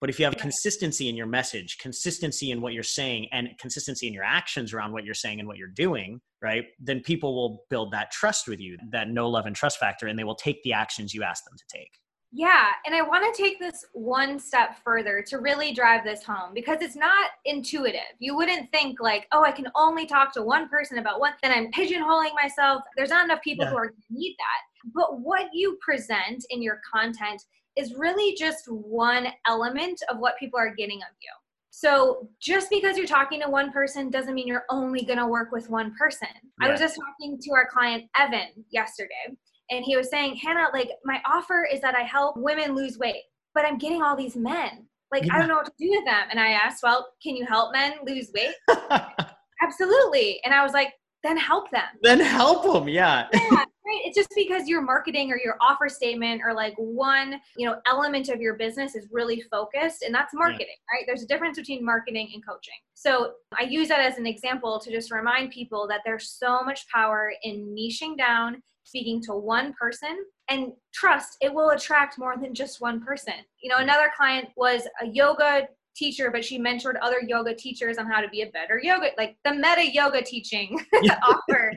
But 0.00 0.10
if 0.10 0.18
you 0.18 0.26
have 0.26 0.36
consistency 0.36 1.08
in 1.08 1.16
your 1.16 1.26
message, 1.26 1.78
consistency 1.78 2.50
in 2.50 2.60
what 2.60 2.74
you're 2.74 2.82
saying, 2.82 3.28
and 3.32 3.48
consistency 3.58 4.06
in 4.06 4.12
your 4.12 4.24
actions 4.24 4.74
around 4.74 4.92
what 4.92 5.04
you're 5.04 5.14
saying 5.14 5.38
and 5.38 5.48
what 5.48 5.56
you're 5.56 5.68
doing, 5.68 6.20
right, 6.42 6.66
then 6.78 7.00
people 7.00 7.34
will 7.34 7.64
build 7.70 7.92
that 7.92 8.10
trust 8.10 8.46
with 8.46 8.60
you, 8.60 8.76
that 8.90 9.08
no 9.08 9.28
love, 9.28 9.46
and 9.46 9.56
trust 9.56 9.78
factor, 9.78 10.06
and 10.06 10.18
they 10.18 10.24
will 10.24 10.34
take 10.34 10.62
the 10.64 10.72
actions 10.74 11.14
you 11.14 11.22
ask 11.22 11.44
them 11.44 11.56
to 11.56 11.64
take. 11.78 11.92
Yeah, 12.38 12.66
and 12.84 12.94
I 12.94 13.00
want 13.00 13.34
to 13.34 13.42
take 13.42 13.58
this 13.58 13.86
one 13.94 14.38
step 14.38 14.76
further 14.84 15.24
to 15.26 15.38
really 15.38 15.72
drive 15.72 16.04
this 16.04 16.22
home 16.22 16.52
because 16.52 16.82
it's 16.82 16.94
not 16.94 17.30
intuitive. 17.46 18.12
You 18.18 18.36
wouldn't 18.36 18.70
think 18.72 19.00
like, 19.00 19.26
oh, 19.32 19.42
I 19.42 19.52
can 19.52 19.68
only 19.74 20.04
talk 20.04 20.34
to 20.34 20.42
one 20.42 20.68
person 20.68 20.98
about 20.98 21.18
what, 21.18 21.32
then 21.42 21.50
I'm 21.50 21.72
pigeonholing 21.72 22.34
myself. 22.34 22.82
There's 22.94 23.08
not 23.08 23.24
enough 23.24 23.40
people 23.42 23.64
yeah. 23.64 23.70
who 23.70 23.76
are 23.78 23.86
going 23.86 24.02
to 24.08 24.14
need 24.14 24.36
that. 24.38 24.92
But 24.94 25.20
what 25.20 25.46
you 25.54 25.78
present 25.80 26.44
in 26.50 26.60
your 26.60 26.82
content 26.92 27.42
is 27.74 27.94
really 27.94 28.36
just 28.36 28.70
one 28.70 29.28
element 29.48 30.02
of 30.10 30.18
what 30.18 30.36
people 30.38 30.60
are 30.60 30.74
getting 30.74 30.98
of 30.98 31.16
you. 31.22 31.30
So 31.70 32.28
just 32.38 32.68
because 32.68 32.98
you're 32.98 33.06
talking 33.06 33.40
to 33.40 33.48
one 33.48 33.72
person 33.72 34.10
doesn't 34.10 34.34
mean 34.34 34.46
you're 34.46 34.66
only 34.68 35.06
going 35.06 35.18
to 35.18 35.26
work 35.26 35.52
with 35.52 35.70
one 35.70 35.94
person. 35.98 36.28
Yeah. 36.60 36.68
I 36.68 36.70
was 36.70 36.80
just 36.80 36.96
talking 36.96 37.38
to 37.40 37.52
our 37.52 37.66
client 37.66 38.10
Evan 38.14 38.62
yesterday 38.68 39.36
and 39.70 39.84
he 39.84 39.96
was 39.96 40.10
saying, 40.10 40.36
Hannah, 40.36 40.68
like 40.72 40.90
my 41.04 41.20
offer 41.26 41.66
is 41.70 41.80
that 41.80 41.94
I 41.94 42.02
help 42.02 42.36
women 42.36 42.74
lose 42.74 42.98
weight, 42.98 43.22
but 43.54 43.64
I'm 43.64 43.78
getting 43.78 44.02
all 44.02 44.16
these 44.16 44.36
men. 44.36 44.86
Like 45.12 45.24
yeah. 45.24 45.34
I 45.34 45.38
don't 45.38 45.48
know 45.48 45.56
what 45.56 45.66
to 45.66 45.72
do 45.78 45.90
with 45.90 46.04
them. 46.04 46.28
And 46.30 46.40
I 46.40 46.50
asked, 46.50 46.82
Well, 46.82 47.06
can 47.22 47.36
you 47.36 47.46
help 47.46 47.72
men 47.72 47.94
lose 48.04 48.30
weight? 48.34 48.54
Absolutely. 49.62 50.40
And 50.44 50.52
I 50.52 50.62
was 50.62 50.72
like, 50.72 50.92
then 51.26 51.36
help 51.36 51.70
them. 51.70 51.82
Then 52.02 52.20
help 52.20 52.62
them, 52.64 52.88
yeah. 52.88 53.28
yeah 53.34 53.64
right. 53.86 54.00
It's 54.04 54.16
just 54.16 54.32
because 54.34 54.68
your 54.68 54.82
marketing 54.82 55.30
or 55.30 55.38
your 55.42 55.56
offer 55.60 55.88
statement 55.88 56.42
or 56.44 56.54
like 56.54 56.74
one, 56.76 57.40
you 57.56 57.66
know, 57.68 57.76
element 57.86 58.28
of 58.28 58.40
your 58.40 58.54
business 58.54 58.94
is 58.94 59.06
really 59.12 59.42
focused 59.50 60.02
and 60.02 60.14
that's 60.14 60.34
marketing, 60.34 60.66
yeah. 60.68 60.98
right? 60.98 61.04
There's 61.06 61.22
a 61.22 61.26
difference 61.26 61.58
between 61.58 61.84
marketing 61.84 62.30
and 62.34 62.44
coaching. 62.46 62.74
So 62.94 63.32
I 63.58 63.64
use 63.64 63.88
that 63.88 64.00
as 64.00 64.18
an 64.18 64.26
example 64.26 64.80
to 64.80 64.90
just 64.90 65.10
remind 65.10 65.50
people 65.50 65.86
that 65.88 66.00
there's 66.04 66.30
so 66.30 66.62
much 66.62 66.86
power 66.92 67.32
in 67.42 67.74
niching 67.74 68.16
down, 68.16 68.62
speaking 68.84 69.22
to 69.22 69.32
one 69.34 69.72
person 69.74 70.24
and 70.48 70.72
trust 70.94 71.36
it 71.40 71.52
will 71.52 71.70
attract 71.70 72.18
more 72.18 72.36
than 72.40 72.54
just 72.54 72.80
one 72.80 73.04
person. 73.04 73.34
You 73.60 73.70
know, 73.70 73.78
another 73.78 74.10
client 74.16 74.48
was 74.56 74.86
a 75.02 75.06
yoga 75.06 75.68
teacher, 75.96 76.30
but 76.30 76.44
she 76.44 76.58
mentored 76.58 76.94
other 77.00 77.20
yoga 77.26 77.54
teachers 77.54 77.98
on 77.98 78.06
how 78.06 78.20
to 78.20 78.28
be 78.28 78.42
a 78.42 78.50
better 78.50 78.80
yoga, 78.82 79.10
like 79.16 79.36
the 79.44 79.54
meta 79.54 79.90
yoga 79.90 80.22
teaching 80.22 80.78
offer. 81.22 81.72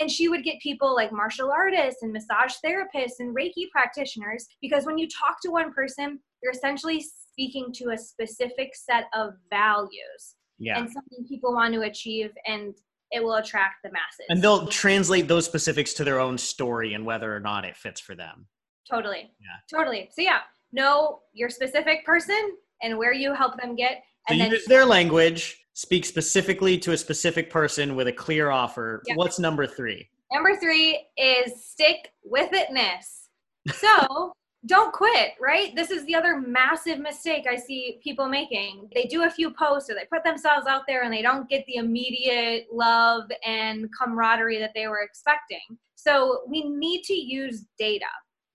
And 0.00 0.10
she 0.10 0.28
would 0.28 0.44
get 0.44 0.60
people 0.60 0.94
like 0.94 1.12
martial 1.12 1.50
artists 1.50 2.02
and 2.02 2.12
massage 2.12 2.54
therapists 2.64 3.20
and 3.20 3.34
Reiki 3.34 3.70
practitioners 3.70 4.46
because 4.60 4.84
when 4.84 4.98
you 4.98 5.08
talk 5.08 5.40
to 5.42 5.50
one 5.50 5.72
person, 5.72 6.20
you're 6.42 6.52
essentially 6.52 7.04
speaking 7.30 7.72
to 7.74 7.90
a 7.90 7.98
specific 7.98 8.74
set 8.74 9.04
of 9.14 9.34
values 9.50 10.36
yeah. 10.58 10.78
and 10.78 10.90
something 10.90 11.26
people 11.28 11.54
want 11.54 11.74
to 11.74 11.82
achieve 11.82 12.30
and 12.46 12.74
it 13.10 13.22
will 13.22 13.34
attract 13.34 13.76
the 13.84 13.90
masses. 13.90 14.26
And 14.30 14.42
they'll 14.42 14.66
translate 14.66 15.28
those 15.28 15.44
specifics 15.44 15.92
to 15.94 16.04
their 16.04 16.18
own 16.18 16.38
story 16.38 16.94
and 16.94 17.04
whether 17.04 17.34
or 17.34 17.40
not 17.40 17.64
it 17.64 17.76
fits 17.76 18.00
for 18.00 18.14
them. 18.14 18.46
Totally. 18.90 19.30
Yeah. 19.40 19.78
Totally. 19.78 20.10
So 20.12 20.22
yeah, 20.22 20.40
know 20.72 21.20
your 21.32 21.50
specific 21.50 22.04
person 22.04 22.56
and 22.82 22.96
where 22.96 23.12
you 23.12 23.34
help 23.34 23.60
them 23.60 23.74
get. 23.74 24.02
And 24.28 24.38
so 24.38 24.44
then 24.44 24.52
use 24.52 24.66
their 24.66 24.84
language, 24.84 25.64
speak 25.72 26.04
specifically 26.04 26.78
to 26.78 26.92
a 26.92 26.96
specific 26.96 27.50
person 27.50 27.96
with 27.96 28.08
a 28.08 28.12
clear 28.12 28.50
offer. 28.50 29.02
Yep. 29.06 29.16
What's 29.16 29.38
number 29.38 29.66
three? 29.66 30.08
Number 30.32 30.56
three 30.56 31.06
is 31.16 31.64
stick 31.64 32.12
with 32.24 32.50
itness. 32.52 33.26
So 33.74 34.32
don't 34.66 34.92
quit, 34.92 35.32
right? 35.40 35.74
This 35.74 35.90
is 35.90 36.04
the 36.06 36.14
other 36.14 36.40
massive 36.40 36.98
mistake 37.00 37.46
I 37.50 37.56
see 37.56 37.98
people 38.02 38.28
making. 38.28 38.88
They 38.94 39.04
do 39.04 39.24
a 39.24 39.30
few 39.30 39.50
posts 39.50 39.90
or 39.90 39.94
they 39.94 40.06
put 40.12 40.24
themselves 40.24 40.66
out 40.66 40.82
there 40.86 41.02
and 41.02 41.12
they 41.12 41.22
don't 41.22 41.48
get 41.48 41.66
the 41.66 41.76
immediate 41.76 42.66
love 42.72 43.24
and 43.44 43.88
camaraderie 43.98 44.60
that 44.60 44.72
they 44.74 44.86
were 44.86 45.02
expecting. 45.02 45.78
So 45.96 46.42
we 46.48 46.64
need 46.68 47.02
to 47.04 47.14
use 47.14 47.64
data 47.78 48.06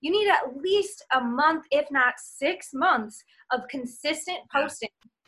you 0.08 0.14
need 0.14 0.30
at 0.30 0.56
least 0.56 1.04
a 1.14 1.20
month, 1.20 1.66
if 1.70 1.92
not 1.92 2.14
six 2.18 2.70
months, 2.74 3.22
of 3.52 3.68
consistent 3.70 4.38
posting 4.50 4.88